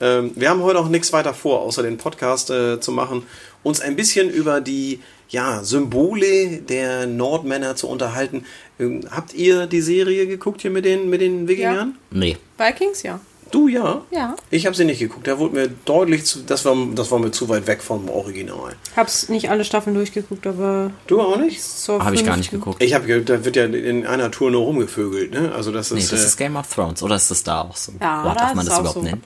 [0.01, 3.23] Ähm, wir haben heute auch nichts weiter vor, außer den Podcast äh, zu machen,
[3.63, 8.45] uns ein bisschen über die ja, Symbole der Nordmänner zu unterhalten.
[8.79, 11.97] Ähm, habt ihr die Serie geguckt hier mit den, mit den Wikingern?
[12.11, 12.37] Nee.
[12.59, 13.21] Vikings, ja.
[13.51, 14.03] Du ja?
[14.11, 14.35] Ja.
[14.51, 15.29] Ich habe sie nicht geguckt.
[15.29, 18.75] Da wurde mir deutlich zu, das war, das war mir zu weit weg vom Original.
[18.97, 21.63] Hab's nicht alle Staffeln durchgeguckt, aber Du auch nicht?
[21.63, 22.83] zur Habe ich gar nicht geguckt.
[22.83, 25.53] Ich habe, da wird ja in einer Tour nur rumgevögelt, ne?
[25.55, 27.01] Also das Nee, ist, das äh, ist Game of Thrones.
[27.03, 27.93] Oder ist das da auch so?
[28.01, 29.03] Ja, Boah, da darf ist man das auch überhaupt so.
[29.05, 29.23] nennen?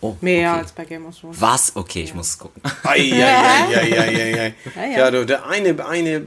[0.00, 0.60] Oh, Mehr okay.
[0.60, 1.40] als bei Game of Thrones.
[1.40, 1.76] Was?
[1.76, 2.62] Okay, ich muss es gucken.
[2.84, 4.54] Ei, ei, ei, ei, ei, ei, ei.
[4.74, 4.98] Ja, ja.
[4.98, 6.26] Ja, du, der eine, eine,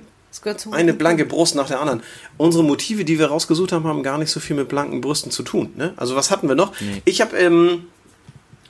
[0.71, 2.03] eine blanke Brust nach der anderen.
[2.37, 5.41] Unsere Motive, die wir rausgesucht haben, haben gar nicht so viel mit blanken Brüsten zu
[5.41, 5.73] tun.
[5.75, 5.93] Ne?
[5.97, 6.73] Also was hatten wir noch?
[7.05, 7.85] Ich habe ähm,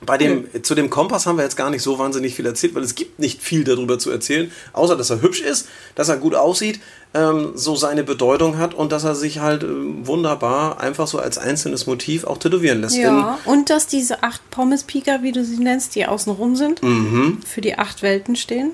[0.06, 2.82] bei dem zu dem Kompass haben wir jetzt gar nicht so wahnsinnig viel erzählt, weil
[2.82, 6.34] es gibt nicht viel darüber zu erzählen, außer dass er hübsch ist, dass er gut
[6.34, 6.80] aussieht,
[7.14, 11.38] ähm, so seine Bedeutung hat und dass er sich halt ähm, wunderbar einfach so als
[11.38, 12.96] einzelnes Motiv auch tätowieren lässt.
[12.96, 17.40] Ja, und dass diese acht Pommes-Pieker, wie du sie nennst, die außen rum sind, Mhm.
[17.46, 18.72] für die acht Welten stehen.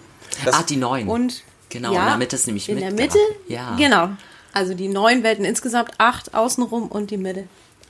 [0.50, 1.08] ah, die neuen.
[1.08, 3.18] Und Genau, ja, in der Mitte ist nämlich in der mit Mitte.
[3.18, 3.36] dran.
[3.46, 3.76] Ja.
[3.76, 4.08] Genau.
[4.52, 7.44] Also die neun Welten insgesamt, acht außenrum und die Mitte.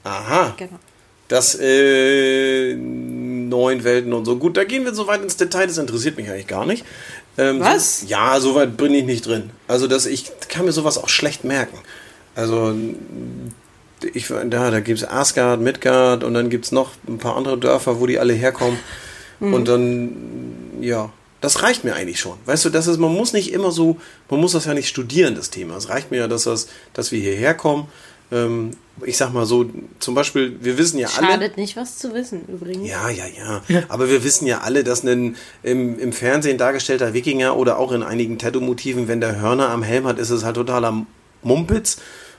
[0.04, 0.52] Aha.
[0.58, 0.78] Genau.
[1.28, 4.36] Das äh, neun Welten und so.
[4.36, 6.84] Gut, da gehen wir so weit ins Detail, das interessiert mich eigentlich gar nicht.
[7.40, 8.00] Ähm, Was?
[8.00, 9.50] So, ja, so weit bin ich nicht drin.
[9.66, 11.78] Also das, ich kann mir sowas auch schlecht merken.
[12.34, 12.74] Also
[14.12, 17.58] ich, da, da gibt es Asgard, Midgard und dann gibt es noch ein paar andere
[17.58, 18.78] Dörfer, wo die alle herkommen.
[19.40, 20.12] Und dann,
[20.82, 22.36] ja, das reicht mir eigentlich schon.
[22.44, 23.96] Weißt du, das ist, man muss nicht immer so,
[24.28, 25.76] man muss das ja nicht studieren, das Thema.
[25.76, 27.88] Es reicht mir ja, dass, das, dass wir hierher kommen.
[28.30, 28.72] Ähm,
[29.04, 29.66] ich sag mal so,
[29.98, 31.26] zum Beispiel, wir wissen ja alle.
[31.26, 32.88] Schadet nicht, was zu wissen, übrigens.
[32.88, 33.82] Ja, ja, ja.
[33.88, 38.02] Aber wir wissen ja alle, dass ein im, im Fernsehen dargestellter Wikinger oder auch in
[38.02, 41.06] einigen Tattoo-Motiven, wenn der Hörner am Helm hat, ist es halt totaler
[41.42, 41.98] Mumpitz.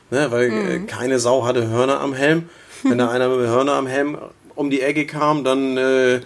[0.10, 2.50] Ne, weil äh, keine Sau hatte Hörner am Helm.
[2.84, 4.18] Wenn da einer mit Hörner am Helm
[4.56, 6.22] um die Ecke kam, dann äh,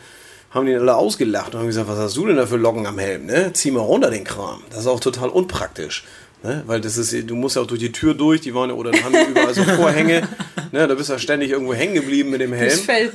[0.50, 2.88] haben die ihn alle ausgelacht und haben gesagt, was hast du denn da für Locken
[2.88, 3.26] am Helm?
[3.26, 3.52] Ne?
[3.54, 4.64] Zieh mal runter den Kram.
[4.70, 6.06] Das ist auch total unpraktisch.
[6.46, 6.64] Ne?
[6.68, 8.92] Weil das ist, du musst ja auch durch die Tür durch, die waren ja, oder
[8.92, 10.28] dann haben die überall so Vorhänge.
[10.72, 10.88] Ne?
[10.90, 12.70] Da bist du ja ständig irgendwo hängen geblieben mit dem Helm.
[12.70, 13.14] Das fällt.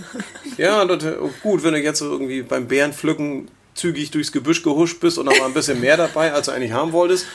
[0.56, 1.04] Ja, das,
[1.42, 5.32] gut, wenn du jetzt so irgendwie beim Bärenpflücken zügig durchs Gebüsch gehuscht bist und da
[5.38, 7.26] war ein bisschen mehr dabei, als du eigentlich haben wolltest.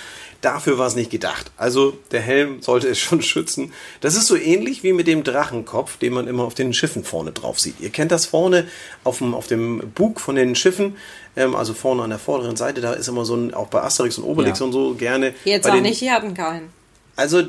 [0.42, 1.50] Dafür war es nicht gedacht.
[1.58, 3.74] Also der Helm sollte es schon schützen.
[4.02, 7.32] Das ist so ähnlich wie mit dem Drachenkopf, den man immer auf den Schiffen vorne
[7.32, 7.80] drauf sieht.
[7.80, 8.68] Ihr kennt das vorne
[9.04, 10.98] auf dem, auf dem Bug von den Schiffen,
[11.36, 14.18] ähm, also vorne an der vorderen Seite, da ist immer so ein, auch bei Asterix
[14.18, 14.66] und Obelix Ja.
[14.66, 15.34] und so gerne.
[15.46, 16.70] Jetzt bei auch den, nicht, die hatten keinen.
[17.16, 17.46] Also äh,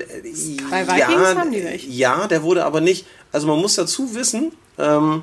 [0.70, 1.88] Bei Vikings ja, haben die welche.
[1.88, 3.05] ja, der wurde aber nicht.
[3.33, 5.22] Also man muss dazu wissen, ähm,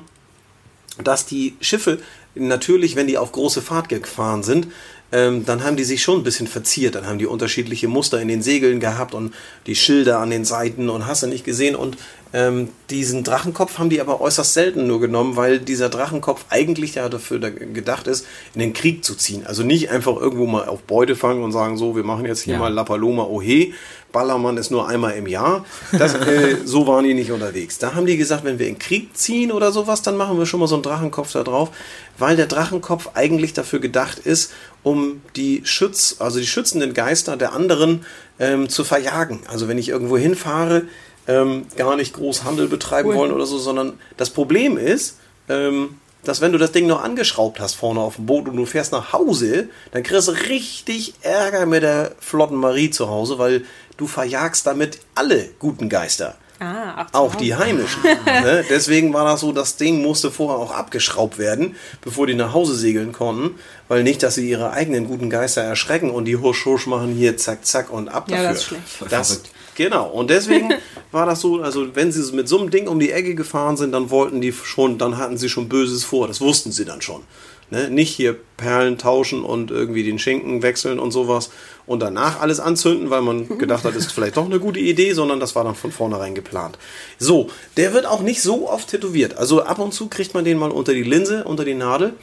[1.02, 1.98] dass die Schiffe
[2.36, 4.68] natürlich, wenn die auf große Fahrt gefahren sind,
[5.14, 6.96] ähm, dann haben die sich schon ein bisschen verziert.
[6.96, 9.32] Dann haben die unterschiedliche Muster in den Segeln gehabt und
[9.66, 11.76] die Schilder an den Seiten und hast du nicht gesehen.
[11.76, 11.96] Und
[12.32, 17.08] ähm, diesen Drachenkopf haben die aber äußerst selten nur genommen, weil dieser Drachenkopf eigentlich ja
[17.08, 19.46] dafür da gedacht ist, in den Krieg zu ziehen.
[19.46, 22.54] Also nicht einfach irgendwo mal auf Beute fangen und sagen, so, wir machen jetzt hier
[22.54, 22.58] Ja.
[22.58, 23.68] mal La Paloma Ohe.
[24.10, 25.64] Ballermann ist nur einmal im Jahr.
[25.92, 27.78] Das, äh, so waren die nicht unterwegs.
[27.78, 30.60] Da haben die gesagt, wenn wir in Krieg ziehen oder sowas, dann machen wir schon
[30.60, 31.70] mal so einen Drachenkopf da drauf,
[32.18, 34.52] weil der Drachenkopf eigentlich dafür gedacht ist,
[34.84, 38.06] um die Schütz, also die schützenden Geister der anderen
[38.38, 39.40] ähm, zu verjagen.
[39.48, 40.82] Also wenn ich irgendwo hinfahre,
[41.26, 43.16] ähm, gar nicht groß Handel betreiben Cool.
[43.16, 45.18] wollen oder so, sondern das Problem ist,
[45.48, 48.66] ähm, dass wenn du das Ding noch angeschraubt hast vorne auf dem Boot und du
[48.66, 53.64] fährst nach Hause, dann kriegst du richtig Ärger mit der flotten Marie zu Hause, weil
[53.96, 56.36] du verjagst damit alle guten Geister.
[56.60, 58.02] Ah, Auch die heimischen.
[58.24, 58.64] ne?
[58.70, 62.74] Deswegen war das so, das Ding musste vorher auch abgeschraubt werden, bevor die nach Hause
[62.76, 63.56] segeln konnten,
[63.88, 67.36] weil nicht, dass sie ihre eigenen guten Geister erschrecken und die husch husch machen hier
[67.36, 68.48] zack zack und ab Ja, dafür.
[68.52, 69.12] das ist schlecht.
[69.12, 69.42] Das,
[69.74, 70.08] genau.
[70.08, 70.72] Und deswegen
[71.12, 73.92] war das so, also wenn sie mit so einem Ding um die Ecke gefahren sind,
[73.92, 76.28] dann wollten die schon, dann hatten sie schon Böses vor.
[76.28, 77.22] Das wussten sie dann schon.
[77.70, 77.90] Ne?
[77.90, 81.50] Nicht hier Perlen tauschen und irgendwie den Schinken wechseln und sowas
[81.86, 85.40] und danach alles anzünden, weil man gedacht hat, ist vielleicht doch eine gute Idee, sondern
[85.40, 86.78] das war dann von vornherein geplant.
[87.18, 89.36] So, der wird auch nicht so oft tätowiert.
[89.36, 92.14] Also ab und zu kriegt man den mal unter die Linse, unter die Nadel.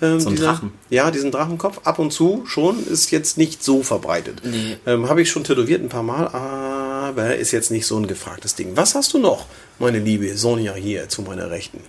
[0.00, 0.72] Ähm, So ein dieser- Drachen.
[0.90, 4.42] Ja, diesen Drachenkopf ab und zu schon, ist jetzt nicht so verbreitet.
[4.44, 4.76] Nee.
[4.86, 8.54] Ähm, Habe ich schon tätowiert ein paar Mal, aber ist jetzt nicht so ein gefragtes
[8.54, 8.76] Ding.
[8.76, 9.46] Was hast du noch,
[9.80, 11.80] meine liebe Sonja, hier zu meiner Rechten?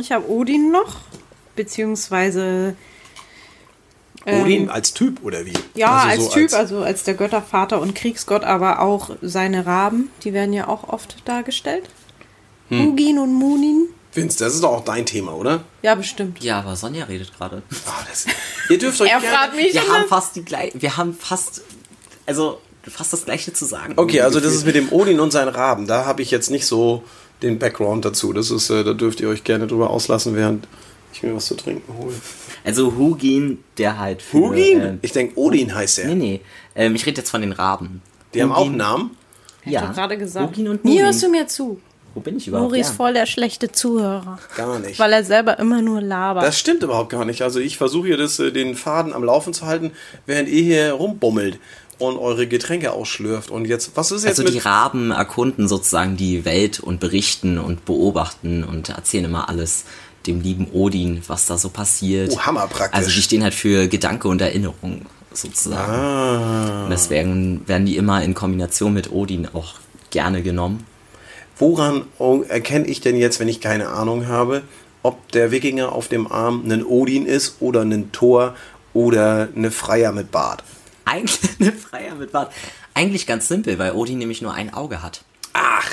[0.00, 0.96] Ich habe Odin noch,
[1.56, 2.74] beziehungsweise
[4.26, 5.52] ähm, Odin als Typ oder wie?
[5.74, 10.10] Ja, Also als so Typ, also als der Göttervater und Kriegsgott, aber auch seine Raben,
[10.24, 11.84] die werden ja auch oft dargestellt.
[12.68, 12.86] Hm.
[12.86, 13.88] Hugin und Munin.
[14.14, 15.64] Vince, das ist doch auch dein Thema, oder?
[15.82, 16.42] Ja, bestimmt.
[16.44, 17.62] Ja, aber Sonja redet gerade.
[17.86, 18.26] Ah, das,
[18.68, 19.36] ihr dürft euch Er gerne...
[19.36, 21.62] fragt mich Wir haben fast die gleiche, wir haben fast,
[22.26, 23.94] also fast das gleiche zu sagen.
[23.96, 25.86] Okay, also das ist mit dem Odin und seinen Raben.
[25.86, 27.04] Da habe ich jetzt nicht so
[27.42, 28.32] den Background dazu.
[28.32, 30.68] Das ist, äh, da dürft ihr euch gerne drüber auslassen, während
[31.12, 32.14] ich mir was zu trinken hole.
[32.64, 34.38] Also Hugin, der halt für...
[34.50, 34.80] Hugin?
[34.80, 36.08] ähm, ich denke, Odin heißt er.
[36.08, 36.40] nee, nee,
[36.74, 38.02] ähm, ich rede jetzt von den Raben.
[38.34, 39.16] Die haben auch Hugin- Namen.
[39.64, 40.48] Ich Ja, habe gerade gesagt.
[40.56, 41.04] Hugin und Mir Munin.
[41.06, 41.80] hörst du mir zu.
[42.14, 42.68] Wo bin ich überhaupt?
[42.70, 42.94] Nuri ist Ja.
[42.94, 44.38] voll der schlechte Zuhörer.
[44.56, 44.98] Gar nicht.
[44.98, 46.44] Weil er selber immer nur labert.
[46.44, 47.40] Das stimmt überhaupt gar nicht.
[47.42, 49.92] Also ich versuche hier das, äh, den Faden am Laufen zu halten,
[50.26, 51.58] während ihr hier rumbummelt
[51.98, 53.50] und eure Getränke ausschlürft.
[53.50, 54.66] Und jetzt, was ist jetzt Also die mit...
[54.66, 59.84] Raben erkunden sozusagen die Welt und berichten und beobachten und erzählen immer alles
[60.26, 62.32] dem lieben Odin, was da so passiert.
[62.32, 62.96] Oh, hammerpraktisch.
[62.96, 65.92] Also die stehen halt für Gedanke und Erinnerung sozusagen.
[65.92, 66.84] Ah.
[66.84, 69.74] Und deswegen werden die immer in Kombination mit Odin auch
[70.10, 70.86] gerne genommen.
[71.58, 72.06] Woran
[72.48, 74.62] erkenne ich denn jetzt, wenn ich keine Ahnung habe,
[75.02, 78.54] ob der Wikinger auf dem Arm ein Odin ist oder ein Thor
[78.94, 80.64] oder eine Freier mit Bart?
[81.04, 82.52] Eigentlich eine Freier mit Bart.
[82.94, 85.24] Eigentlich ganz simpel, weil Odin nämlich nur ein Auge hat.
[85.52, 85.90] Ach,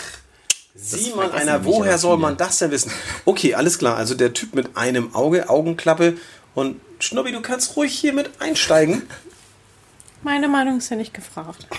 [0.97, 2.91] sieh mal einer, woher soll man das denn wissen?
[3.25, 3.95] Okay, alles klar.
[3.95, 6.17] Also der Typ mit einem Auge, Augenklappe
[6.55, 9.03] und Schnubbi, du kannst ruhig hier mit einsteigen.
[10.23, 11.67] Meine Meinung ist ja nicht gefragt.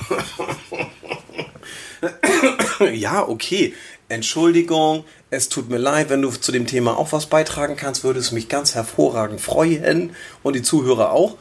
[2.93, 3.75] Ja, okay.
[4.09, 8.19] Entschuldigung, es tut mir leid, wenn du zu dem Thema auch was beitragen kannst, würde
[8.19, 11.37] es mich ganz hervorragend freuen und die Zuhörer auch.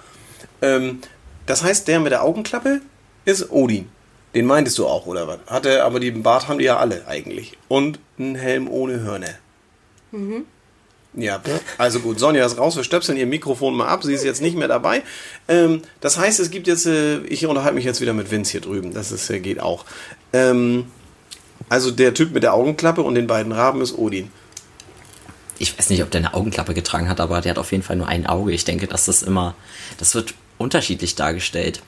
[0.61, 0.99] Ähm,
[1.45, 2.81] das heißt, der mit der Augenklappe
[3.25, 3.89] ist Odin.
[4.35, 5.39] Den meintest du auch, oder was?
[5.47, 7.57] Hatte, aber den Bart haben die ja alle eigentlich.
[7.67, 9.35] Und einen Helm ohne Hörner.
[11.13, 11.41] Ja,
[11.79, 14.55] also gut, Sonja ist raus, wir stöpseln ihr Mikrofon mal ab, sie ist jetzt nicht
[14.55, 15.01] mehr dabei.
[15.47, 18.61] Ähm, das heißt, es gibt jetzt, äh, ich unterhalte mich jetzt wieder mit Vince hier
[18.61, 19.85] drüben, das ist, äh, geht auch.
[20.33, 20.85] Ähm,
[21.67, 24.31] also der Typ mit der Augenklappe und den beiden Raben ist Odin.
[25.57, 27.97] Ich weiß nicht, ob der eine Augenklappe getragen hat, aber der hat auf jeden Fall
[27.97, 28.51] nur ein Auge.
[28.51, 29.55] Ich denke, dass das immer,
[29.97, 31.81] das wird unterschiedlich dargestellt.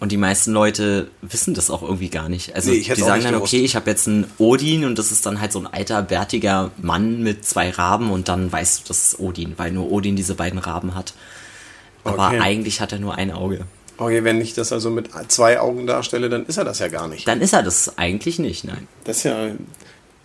[0.00, 2.54] Und die meisten Leute wissen das auch irgendwie gar nicht.
[2.54, 3.52] Also Nee, die sagen dann, gewusst.
[3.52, 6.70] okay, ich habe jetzt einen Odin und das ist dann halt so ein alter, bärtiger
[6.80, 10.36] Mann mit zwei Raben und dann weißt du, das ist Odin, weil nur Odin diese
[10.36, 11.14] beiden Raben hat.
[12.04, 12.38] Aber Okay.
[12.40, 13.64] eigentlich hat er nur ein Auge.
[13.96, 17.08] Okay, wenn ich das also mit zwei Augen darstelle, dann ist er das ja gar
[17.08, 17.26] nicht.
[17.26, 18.86] Dann ist er das eigentlich nicht, nein.
[19.02, 19.48] Das ist ja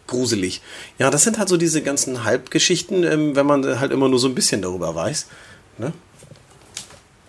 [0.05, 0.61] gruselig.
[0.99, 4.27] Ja, das sind halt so diese ganzen Halbgeschichten, ähm, wenn man halt immer nur so
[4.27, 5.25] ein bisschen darüber weiß.
[5.79, 5.93] Ne?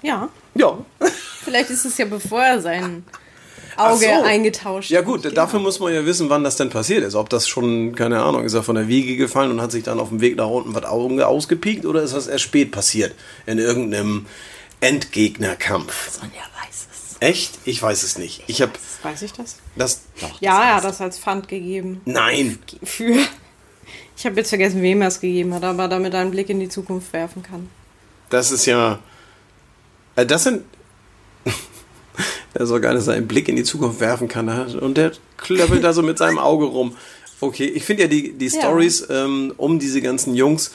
[0.05, 0.79] Ja, Ja.
[1.45, 3.05] vielleicht ist es ja bevor er sein
[3.77, 4.23] Auge so.
[4.23, 5.35] eingetauscht Ja gut, Genau.
[5.35, 7.15] dafür muss man ja wissen, wann das denn passiert ist.
[7.17, 9.99] Ob das schon, keine Ahnung, ist er von der Wiege gefallen und hat sich dann
[9.99, 13.15] auf dem Weg nach unten was Auge ausgepiekt oder ist das erst spät passiert?
[13.47, 14.27] In irgendeinem
[14.81, 16.11] Endgegnerkampf.
[16.11, 17.17] Sonja weiß es.
[17.21, 17.59] Echt?
[17.65, 18.43] Ich weiß es nicht.
[18.47, 19.57] Ich habe Weiß ich das?
[19.77, 20.03] das.
[20.21, 22.01] Doch, Ja, er hat das das als Pfand gegeben.
[22.05, 22.59] Nein.
[22.83, 23.17] Für.
[24.17, 26.61] Ich habe jetzt vergessen, wem er es gegeben hat, aber damit er einen Blick in
[26.61, 27.69] die Zukunft werfen kann.
[28.31, 28.99] Das ist ja.
[30.17, 30.63] Äh, Das sind.
[32.57, 34.49] Er soll gar nicht seinen Blick in die Zukunft werfen kann.
[34.77, 36.97] Und der klöppelt da so mit seinem Auge rum.
[37.41, 38.61] Okay, ich finde ja die, die Ja.
[38.61, 40.71] Stories ähm, um diese ganzen Jungs,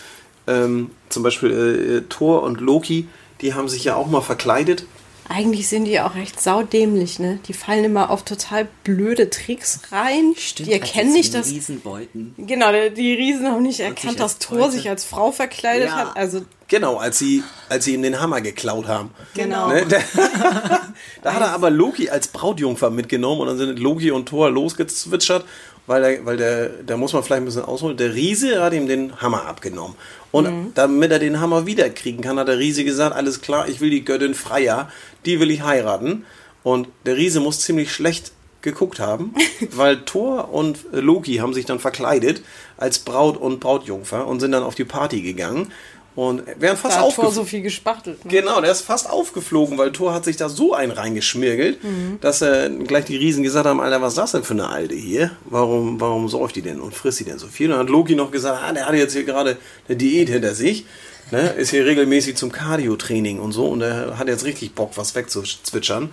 [0.45, 3.08] ähm, zum Beispiel äh, äh, Thor und Loki,
[3.39, 4.86] die haben sich ja auch mal verkleidet.
[5.31, 7.39] Eigentlich sind die auch recht saudämlich, ne?
[7.47, 10.33] Die fallen immer auf total blöde Tricks rein.
[10.57, 11.51] die erkennen nicht, dass.
[11.51, 12.33] Riesenbeuten.
[12.37, 15.95] Genau, die- die Riesen haben nicht erkannt, dass Thor sich als Frau verkleidet Ja.
[15.97, 16.17] hat.
[16.17, 19.11] Also, Genau, als sie, als sie ihm den Hammer geklaut haben.
[19.35, 19.69] genau.
[19.69, 19.85] Ne?
[19.89, 20.81] Da,
[21.21, 25.45] da hat er aber Loki als Brautjungfer mitgenommen und dann sind Loki und Thor losgezwitschert,
[25.89, 28.88] weil, der, weil der, da muss man vielleicht ein bisschen ausholen, der Riese hat ihm
[28.88, 29.95] den Hammer abgenommen.
[30.32, 33.89] Und damit er den Hammer wiederkriegen kann, hat der Riese gesagt, alles klar, ich will
[33.89, 34.91] die Göttin Freya,
[35.25, 36.25] die will ich heiraten.
[36.62, 39.34] Und der Riese muss ziemlich schlecht geguckt haben,
[39.71, 42.43] weil Thor und Loki haben sich dann verkleidet
[42.78, 45.71] als Braut und Brautjungfer und sind dann auf die Party gegangen
[46.19, 47.34] und wären fast Da hat aufgeflogen.
[47.34, 48.25] so viel gespachtelt.
[48.25, 48.32] Ne?
[48.32, 51.77] Genau, der ist fast aufgeflogen, weil Thor hat sich da so ein reingeschmirgelt,
[52.19, 54.95] dass äh, gleich die Riesen gesagt haben, Alter, was ist das denn für eine Alte
[54.95, 55.32] hier?
[55.45, 57.67] Warum, warum säuft die denn und frisst die denn so viel?
[57.67, 59.55] Und dann hat Loki noch gesagt, ah, der hat jetzt hier gerade
[59.88, 60.86] eine Diät hinter sich,
[61.32, 61.51] ne?
[61.51, 66.10] ist hier regelmäßig zum Cardio-Training und so und er hat jetzt richtig Bock, was wegzuzwitschern.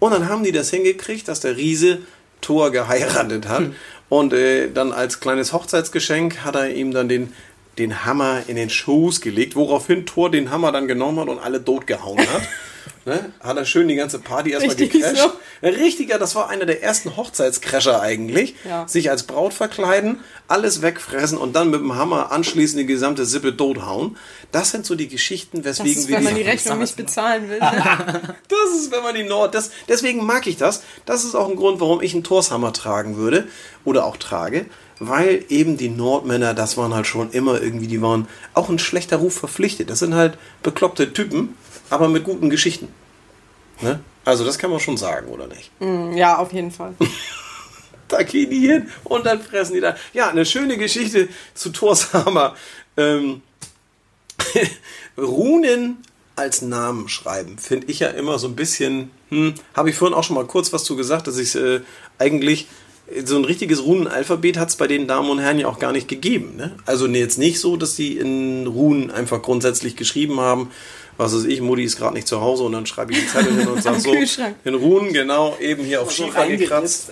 [0.00, 1.98] Und dann haben die das hingekriegt, dass der Riese
[2.40, 3.70] Thor geheiratet hat.
[4.08, 7.32] Und äh, dann als kleines Hochzeitsgeschenk hat er ihm dann den,
[7.78, 11.64] den Hammer in den Schoß gelegt, woraufhin Thor den Hammer dann genommen hat und alle
[11.64, 12.42] totgehauen hat.
[13.04, 13.32] ne?
[13.40, 15.22] Hat er schön die ganze Party erstmal Richtig gecrasht.
[15.22, 15.32] so.
[15.62, 18.54] Ein richtiger, das war einer der ersten Hochzeitscrasher eigentlich.
[18.68, 18.86] Ja.
[18.88, 23.56] Sich als Braut verkleiden, alles wegfressen und dann mit dem Hammer anschließend die gesamte Sippe
[23.56, 24.16] tothauen.
[24.50, 26.96] Das sind so die Geschichten, Das weswegen ist, wir wenn man die die Rechnung nicht
[26.96, 27.58] bezahlen will.
[27.58, 28.34] Ne?
[28.48, 29.54] das ist, wenn man die Nord.
[29.54, 30.82] Das, deswegen mag ich das.
[31.06, 33.46] Das ist auch ein Grund, warum ich einen Torshammer tragen würde.
[33.84, 34.66] Oder auch trage.
[35.04, 39.16] Weil eben die Nordmänner, das waren halt schon immer irgendwie, die waren auch ein schlechter
[39.16, 39.90] Ruf verpflichtet.
[39.90, 41.56] Das sind halt bekloppte Typen,
[41.90, 42.86] aber mit guten Geschichten.
[43.80, 43.98] Ne?
[44.24, 45.72] Also, das kann man schon sagen, oder nicht?
[46.16, 46.94] ja, auf jeden Fall.
[48.08, 49.96] Da gehen die hin und dann fressen die da.
[50.12, 52.54] Ja, eine schöne Geschichte zu Torshammer.
[52.98, 53.40] Ähm,
[55.16, 55.96] Runen
[56.36, 60.24] als Namen schreiben, finde ich ja immer so ein bisschen, hm, habe ich vorhin auch
[60.24, 61.80] schon mal kurz was zu gesagt, dass ich äh,
[62.18, 62.68] eigentlich
[63.24, 66.08] so ein richtiges Runenalphabet hat es bei den Damen und Herren ja auch gar nicht
[66.08, 66.56] gegeben.
[66.56, 66.72] Ne?
[66.86, 70.70] Also nee, jetzt nicht so, dass die in Runen einfach grundsätzlich geschrieben haben,
[71.18, 73.54] was weiß ich, Mutti ist gerade nicht zu Hause und dann schreibe ich einen Zettel
[73.58, 74.14] hin und sage so,
[74.64, 77.10] in Runen, genau, eben hier auf So Schiefer gekratzt.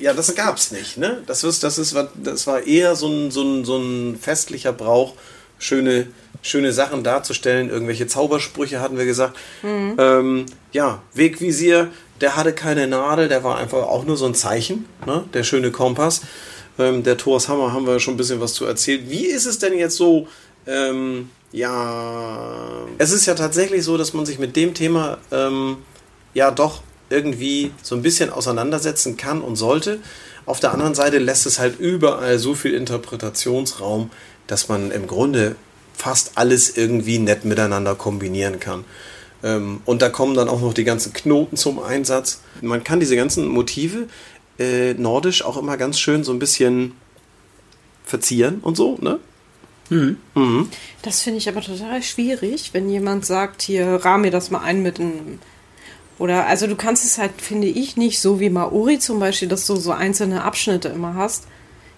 [0.00, 1.22] Ja, das gab's nicht, ne?
[1.26, 4.72] Das ist, das ist, was- das war eher so ein, so ein, so ein festlicher
[4.72, 5.14] Brauch,
[5.58, 6.08] schöne,
[6.42, 7.70] schöne Sachen darzustellen.
[7.70, 9.36] Irgendwelche Zaubersprüche hatten wir gesagt.
[9.98, 11.88] Ähm, ja, Wegvisier,
[12.20, 15.24] der hatte keine Nadel, der war einfach auch nur so ein Zeichen, ne?
[15.32, 16.22] Der schöne Kompass.
[16.78, 19.10] Ähm, der Thors Hammer haben wir schon ein bisschen was zu erzählt.
[19.10, 20.28] Wie ist es denn jetzt so?
[20.66, 25.78] Ähm, ja, es ist ja tatsächlich so, dass man sich mit dem Thema ähm,
[26.32, 29.98] ja doch irgendwie so ein bisschen auseinandersetzen kann und sollte.
[30.46, 34.10] Auf der anderen Seite lässt es halt überall so viel Interpretationsraum,
[34.46, 35.56] dass man im Grunde
[36.00, 38.84] fast alles irgendwie nett miteinander kombinieren kann.
[39.42, 42.40] Ähm, und da kommen dann auch noch die ganzen Knoten zum Einsatz.
[42.62, 44.08] Man kann diese ganzen Motive
[44.58, 46.92] äh, nordisch auch immer ganz schön so ein bisschen
[48.04, 49.18] verzieren und so, ne?
[51.02, 54.82] Das finde ich aber total schwierig, wenn jemand sagt, hier, rahm mir das mal ein
[54.82, 55.38] mit einem.
[56.18, 59.66] Oder, also du kannst es halt, finde ich, nicht so wie Maori zum Beispiel, dass
[59.66, 61.46] du so einzelne Abschnitte immer hast.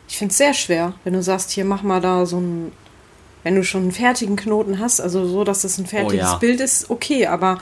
[0.08, 2.72] Ich finde es sehr schwer, wenn du sagst, hier, mach mal da so ein.
[3.42, 6.36] Wenn du schon einen fertigen Knoten hast, also so, dass das ein fertiges ja.
[6.36, 7.58] Bild ist, okay, aber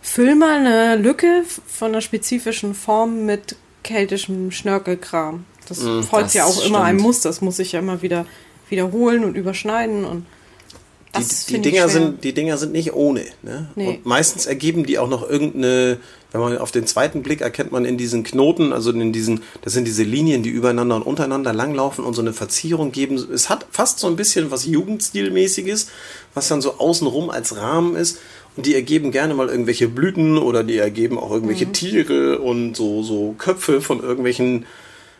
[0.00, 5.44] füll mal eine Lücke von einer spezifischen Form mit keltischem Schnörkelkram.
[5.68, 7.08] Das folgt das ja auch immer einem stimmt.
[7.08, 7.28] Muster.
[7.28, 8.26] Das muss sich ja immer wieder
[8.68, 10.26] wiederholen und überschneiden und
[11.20, 13.24] Die, die, Dinger sind, die Dinger sind nicht ohne.
[13.42, 13.68] Ne?
[13.74, 13.88] Nee.
[13.88, 15.98] Und meistens ergeben die auch noch irgendeine,
[16.32, 19.72] wenn man auf den zweiten Blick erkennt man in diesen Knoten, also in diesen, das
[19.72, 23.16] sind diese Linien, die übereinander und untereinander langlaufen und so eine Verzierung geben.
[23.32, 25.88] Es hat fast so ein bisschen was Jugendstilmäßiges,
[26.34, 28.18] was dann so außenrum als Rahmen ist.
[28.56, 31.72] Und die ergeben gerne mal irgendwelche Blüten oder die ergeben auch irgendwelche Mhm.
[31.72, 34.66] Tiere und so, so Köpfe von irgendwelchen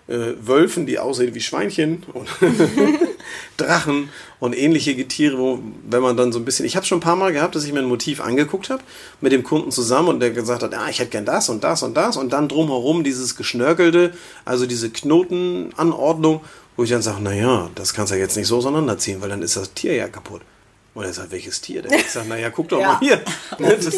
[0.08, 2.02] äh, Wölfen, die aussehen wie Schweinchen.
[2.12, 2.28] Und
[3.56, 4.08] Drachen
[4.40, 7.16] und ähnliche Getiere, wo, wenn man dann so ein bisschen, ich habe schon ein paar
[7.16, 8.82] Mal gehabt, dass ich mir ein Motiv angeguckt habe
[9.20, 11.82] mit dem Kunden zusammen und der gesagt hat, ja, ich hätte gern das und das
[11.82, 14.12] und das und dann drumherum dieses Geschnörkelte,
[14.44, 16.40] also diese Knotenanordnung,
[16.76, 19.42] wo ich dann sage, naja, das kannst du ja jetzt nicht so auseinanderziehen, weil dann
[19.42, 20.42] ist das Tier ja kaputt.
[20.94, 21.92] Und er sagt, welches Tier denn?
[21.92, 22.92] Ich sage, naja, guck doch Ja.
[22.94, 23.20] mal hier.
[23.58, 23.90] Das,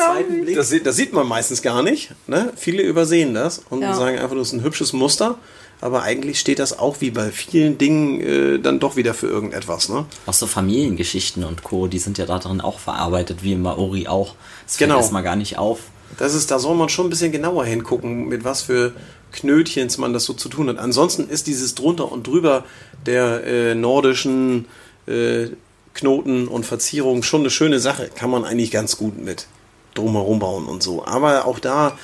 [0.57, 2.11] das, sieht- das sieht man meistens gar nicht.
[2.27, 2.53] Ne?
[2.57, 3.95] Viele übersehen das und Ja.
[3.95, 5.39] sagen einfach, das ist ein hübsches Muster.
[5.81, 9.89] Aber eigentlich steht das auch wie bei vielen Dingen äh, dann doch wieder für irgendetwas.
[9.89, 10.05] Ne?
[10.27, 14.07] Auch so Familiengeschichten und Co., die sind ja da drin auch verarbeitet, wie im Maori
[14.07, 14.35] auch.
[14.67, 15.01] Das fällt Genau.
[15.01, 15.81] erstmal gar nicht auf.
[16.19, 18.93] Das ist, da soll man schon ein bisschen genauer hingucken, mit was für
[19.33, 20.79] Knötchens man das so zu tun hat.
[20.79, 22.65] Ansonsten ist dieses drunter und drüber
[23.07, 24.67] der äh, nordischen
[25.07, 25.47] äh,
[25.95, 28.11] Knoten und Verzierungen schon eine schöne Sache.
[28.15, 29.47] Kann man eigentlich ganz gut mit
[29.95, 31.05] drumherum bauen und so.
[31.05, 31.97] Aber auch da,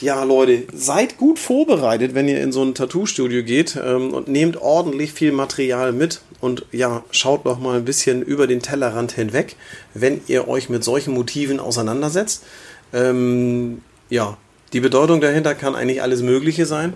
[0.00, 4.60] ja Leute, seid gut vorbereitet, wenn ihr in so ein Tattoo-Studio geht ähm, und nehmt
[4.60, 9.56] ordentlich viel Material mit und ja, schaut doch mal ein bisschen über den Tellerrand hinweg,
[9.94, 12.44] wenn ihr euch mit solchen Motiven auseinandersetzt.
[12.92, 14.36] Ähm, ja,
[14.72, 16.92] die Bedeutung dahinter kann eigentlich alles Mögliche sein.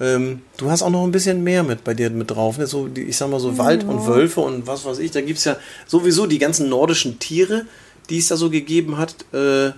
[0.00, 2.66] Ähm, du hast auch noch ein bisschen mehr mit bei dir mit drauf, ne?
[2.66, 5.10] so, ich sag mal so Wald und Wölfe und was weiß ich.
[5.10, 5.56] Da gibt es ja
[5.86, 7.66] sowieso die ganzen nordischen Tiere,
[8.08, 9.14] die es da so gegeben hat.
[9.32, 9.72] Äh,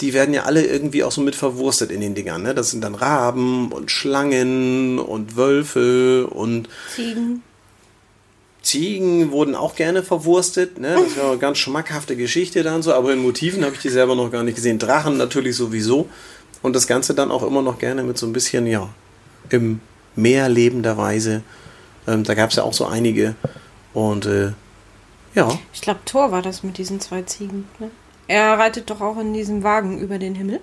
[0.00, 2.42] die werden ja alle irgendwie auch so mit verwurstet in den Dingern.
[2.42, 2.54] Ne?
[2.54, 7.42] Das sind dann Raben und Schlangen und Wölfe und Ziegen.
[8.62, 10.78] Ziegen wurden auch gerne verwurstet.
[10.78, 10.94] Ne?
[10.94, 14.14] Das war eine ganz schmackhafte Geschichte dann so, aber in Motiven habe ich die selber
[14.14, 14.78] noch gar nicht gesehen.
[14.78, 16.08] Drachen natürlich sowieso.
[16.62, 18.88] Und das Ganze dann auch immer noch gerne mit so ein bisschen, ja,
[19.50, 19.80] im
[20.16, 21.42] Meer lebender Weise.
[22.06, 23.34] Ähm, da gab es ja auch so einige.
[23.92, 24.52] Und äh,
[25.34, 27.68] ja, Ich glaube, Thor war das mit diesen zwei Ziegen.
[27.78, 27.90] Ne?
[28.26, 30.60] Er reitet doch auch in diesem Wagen über den Himmel.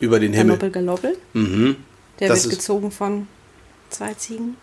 [0.00, 0.56] über den Himmel.
[0.58, 1.16] Galoppel, galoppel.
[1.32, 1.76] Mhm.
[2.20, 3.26] Der Das wird gezogen von
[3.90, 4.56] zwei Ziegen.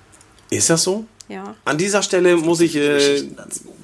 [0.49, 1.05] Ist das so?
[1.29, 1.55] Ja.
[1.65, 3.23] An dieser Stelle muss ich, äh,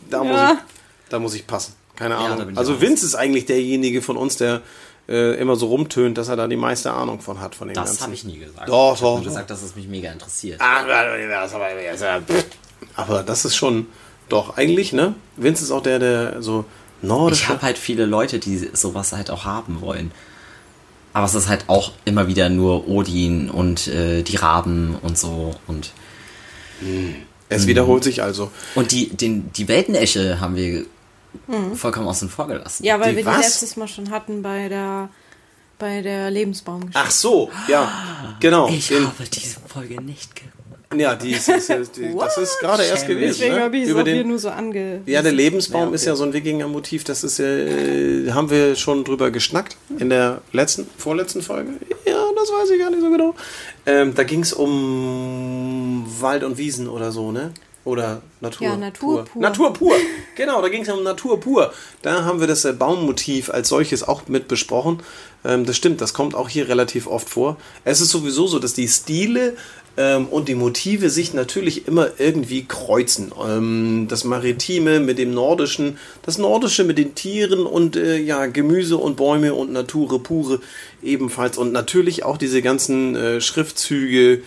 [0.10, 0.52] da, muss Ja.
[0.54, 1.74] ich da muss ich passen.
[1.96, 2.50] Keine Ja, Ahnung.
[2.52, 2.80] ich also.
[2.82, 4.62] Vince ist eigentlich derjenige von uns, der
[5.10, 8.02] äh, immer so rumtönt, dass er da die meiste Ahnung von hat von dem Das
[8.02, 8.68] habe ich nie gesagt.
[8.68, 9.24] Doch, ich doch, habe doch.
[9.30, 10.60] gesagt, dass es mich mega interessiert.
[10.62, 10.84] Ah,
[12.96, 13.88] aber das ist schon
[14.30, 15.16] doch eigentlich, ne?
[15.38, 16.66] Vince ist auch der, der so
[17.02, 17.50] Ich nordische.
[17.50, 20.12] habe halt viele Leute, die sowas halt auch haben wollen.
[21.14, 25.56] Aber es ist halt auch immer wieder nur Odin und äh, die Raben und so.
[25.66, 25.92] Und,
[27.50, 28.52] es wiederholt sich also.
[28.76, 30.86] und die, den, die Weltenesche haben wir
[31.76, 32.84] vollkommen außen vor gelassen.
[32.84, 33.38] Ja, weil Die wir was?
[33.38, 35.10] die letztes Mal schon hatten bei der,
[35.80, 37.00] bei der Lebensbaumgeschichte.
[37.04, 38.70] Ach so, ja, genau.
[38.70, 40.46] Ich Den, habe diese Folge nicht ge
[40.96, 43.36] ja, die ist, ist, die, das ist gerade erst gewesen.
[43.40, 43.62] Deswegen Ne?
[43.62, 45.02] habe ich Über auch hier den, nur so ange...
[45.06, 45.96] Ja, der Lebensbaum Ja, okay.
[45.96, 47.04] ist ja so ein Wikinger-Motiv.
[47.04, 51.72] Das ist äh, haben wir schon drüber geschnackt in der letzten, vorletzten Folge.
[52.06, 53.36] Ja, das weiß ich gar nicht so genau.
[53.86, 57.52] Ähm, da ging es um Wald und Wiesen oder so, ne?
[57.84, 58.68] Oder Natur.
[58.68, 59.42] Ja, Natur pur.
[59.42, 59.94] Natur pur.
[60.36, 61.74] Genau, da ging es um Natur pur.
[62.02, 65.02] Da haben wir das äh, Baummotiv als solches auch mit besprochen.
[65.46, 67.56] Ähm, das stimmt, das kommt auch hier relativ oft vor.
[67.86, 69.56] Es ist sowieso so, dass die Stile
[69.98, 73.32] ähm, und die Motive sich natürlich immer irgendwie kreuzen.
[73.44, 78.98] Ähm, das Maritime mit dem Nordischen, das Nordische mit den Tieren und äh, ja, Gemüse
[78.98, 80.60] und Bäume und Nature pure
[81.02, 81.58] ebenfalls.
[81.58, 84.44] Und natürlich auch diese ganzen äh, Schriftzüge.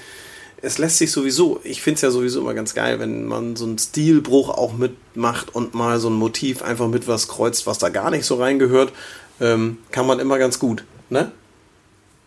[0.62, 3.64] Es lässt sich sowieso, ich finde es ja sowieso immer ganz geil, wenn man so
[3.64, 7.88] einen Stilbruch auch mitmacht und mal so ein Motiv einfach mit was kreuzt, was da
[7.88, 8.92] gar nicht so reingehört,
[9.40, 10.84] ähm, kann man immer ganz gut.
[11.08, 11.32] Ne?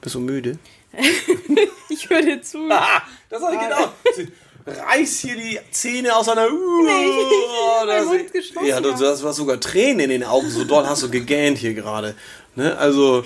[0.01, 0.57] Bist du müde?
[1.89, 2.69] Ich höre dir zu.
[2.71, 3.91] Ah, das habe ich genau.
[4.15, 4.27] Sie
[4.65, 6.51] reißt hier die Zähne auseinander.
[6.51, 8.97] ich- das- mein Mund geschlossen, ja, du, ja.
[8.97, 10.49] du hast was sogar Tränen in den Augen.
[10.49, 12.15] So doll hast du gegähnt hier gerade.
[12.56, 12.75] Ne?
[12.77, 13.23] Also,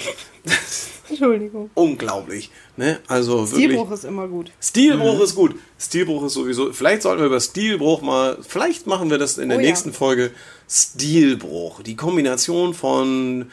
[1.10, 1.70] Entschuldigung.
[1.76, 2.50] unglaublich.
[2.76, 3.00] Ne?
[3.08, 3.66] Also wirklich.
[3.66, 4.52] Stilbruch ist immer gut.
[4.62, 5.56] Stilbruch ist gut.
[5.80, 6.74] Stilbruch ist sowieso.
[6.74, 8.38] Vielleicht sollten wir über Stilbruch mal.
[8.48, 9.68] Vielleicht machen wir das in der Oh ja.
[9.68, 10.32] nächsten Folge.
[10.70, 11.82] Stilbruch.
[11.84, 13.52] Die Kombination von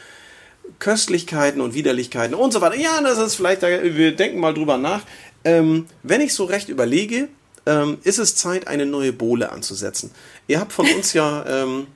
[0.79, 2.77] Köstlichkeiten und Widerlichkeiten und so weiter.
[2.77, 3.63] Ja, das ist vielleicht.
[3.63, 5.03] Wir denken mal drüber nach.
[5.45, 7.29] Ähm, wenn ich so recht überlege,
[7.67, 10.11] ähm, ist es Zeit, eine neue Bohle anzusetzen.
[10.49, 11.45] Ihr habt von uns ja.
[11.47, 11.87] Ähm,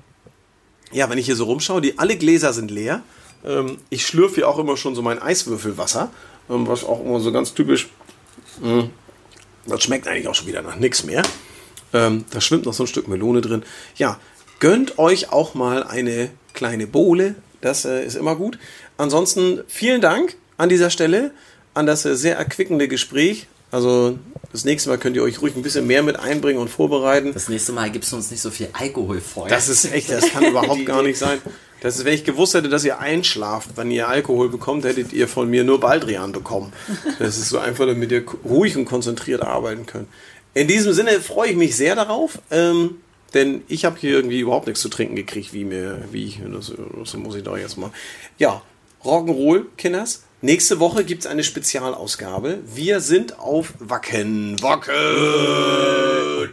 [0.92, 3.02] ja, wenn ich hier so rumschaue, die alle Gläser sind leer.
[3.44, 6.11] Ähm, ich schlürfe hier auch immer schon so mein Eiswürfelwasser,
[6.49, 7.88] ähm, was auch immer so ganz typisch.
[8.62, 8.88] Mh,
[9.66, 11.22] das schmeckt eigentlich auch schon wieder nach nichts mehr.
[11.92, 13.62] Ähm, da schwimmt noch so ein Stück Melone drin.
[13.97, 14.18] Ja,
[14.61, 17.34] gönnt euch auch mal eine kleine Bohle.
[17.61, 18.59] Das äh, ist immer gut.
[18.96, 21.32] Ansonsten vielen Dank an dieser Stelle
[21.74, 23.46] an das äh, sehr erquickende Gespräch.
[23.70, 24.18] Also
[24.52, 27.32] das nächste Mal könnt ihr euch ruhig ein bisschen mehr mit einbringen und vorbereiten.
[27.34, 29.48] Das nächste Mal gibst du uns nicht so viel Alkohol vor.
[29.48, 31.38] Das ist echt, das kann überhaupt gar nicht sein.
[31.80, 35.28] Das ist, wenn ich gewusst hätte, dass ihr einschlaft, wenn ihr Alkohol bekommt, hättet ihr
[35.28, 36.72] von mir nur Baldrian bekommen.
[37.18, 40.09] Das ist so einfach, damit ihr ruhig und konzentriert arbeiten könnt.
[40.54, 42.40] In diesem Sinne freue ich mich sehr darauf.
[42.50, 42.96] Ähm,
[43.35, 47.14] denn ich habe hier irgendwie überhaupt nichts zu trinken gekriegt, wie mir, wie, das, das
[47.14, 47.91] muss ich doch jetzt mal.
[48.39, 48.62] Ja,
[49.05, 50.24] Rock'n'Roll, Kinders.
[50.41, 52.61] Nächste Woche gibt es eine Spezialausgabe.
[52.64, 54.55] Wir sind auf Wacken.
[54.62, 54.95] Wacken!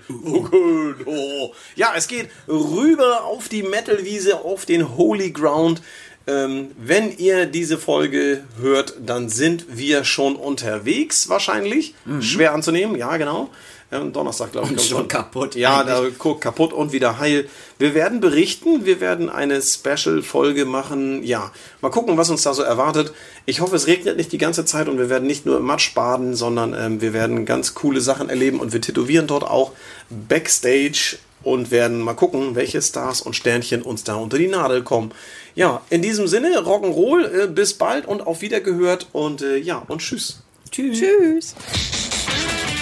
[0.09, 0.95] Wacken!
[1.05, 1.53] Oh.
[1.75, 5.83] Ja, es geht rüber auf die Metalwiese, auf den Holy Ground.
[6.25, 11.93] Ähm, wenn ihr diese Folge hört, dann sind wir schon unterwegs, wahrscheinlich.
[12.21, 13.51] Schwer anzunehmen, ja, genau.
[13.91, 14.71] Ähm, Donnerstag, glaube ich.
[14.71, 15.07] Und kommt schon schon.
[15.07, 16.13] kaputt Ja, eigentlich.
[16.13, 17.47] da guck, kaputt und wieder heil.
[17.77, 21.23] Wir werden berichten, wir werden eine Special-Folge machen.
[21.23, 23.13] Ja, mal gucken, was uns da so erwartet.
[23.45, 25.93] Ich hoffe, es regnet nicht die ganze Zeit und wir werden nicht nur im Matsch
[25.93, 29.71] baden, sondern ähm, wir werden ganz coole Sachen erleben und wir tätowieren dort auch
[30.09, 35.11] Backstage und werden mal gucken, welche Stars und Sternchen uns da unter die Nadel kommen.
[35.53, 39.99] Ja, in diesem Sinne, Rock'n'Roll, äh, bis bald und auf Wiedergehört und äh, ja, und
[39.99, 40.41] tschüss.
[40.71, 40.99] Tschüss.
[40.99, 41.55] Tschüss.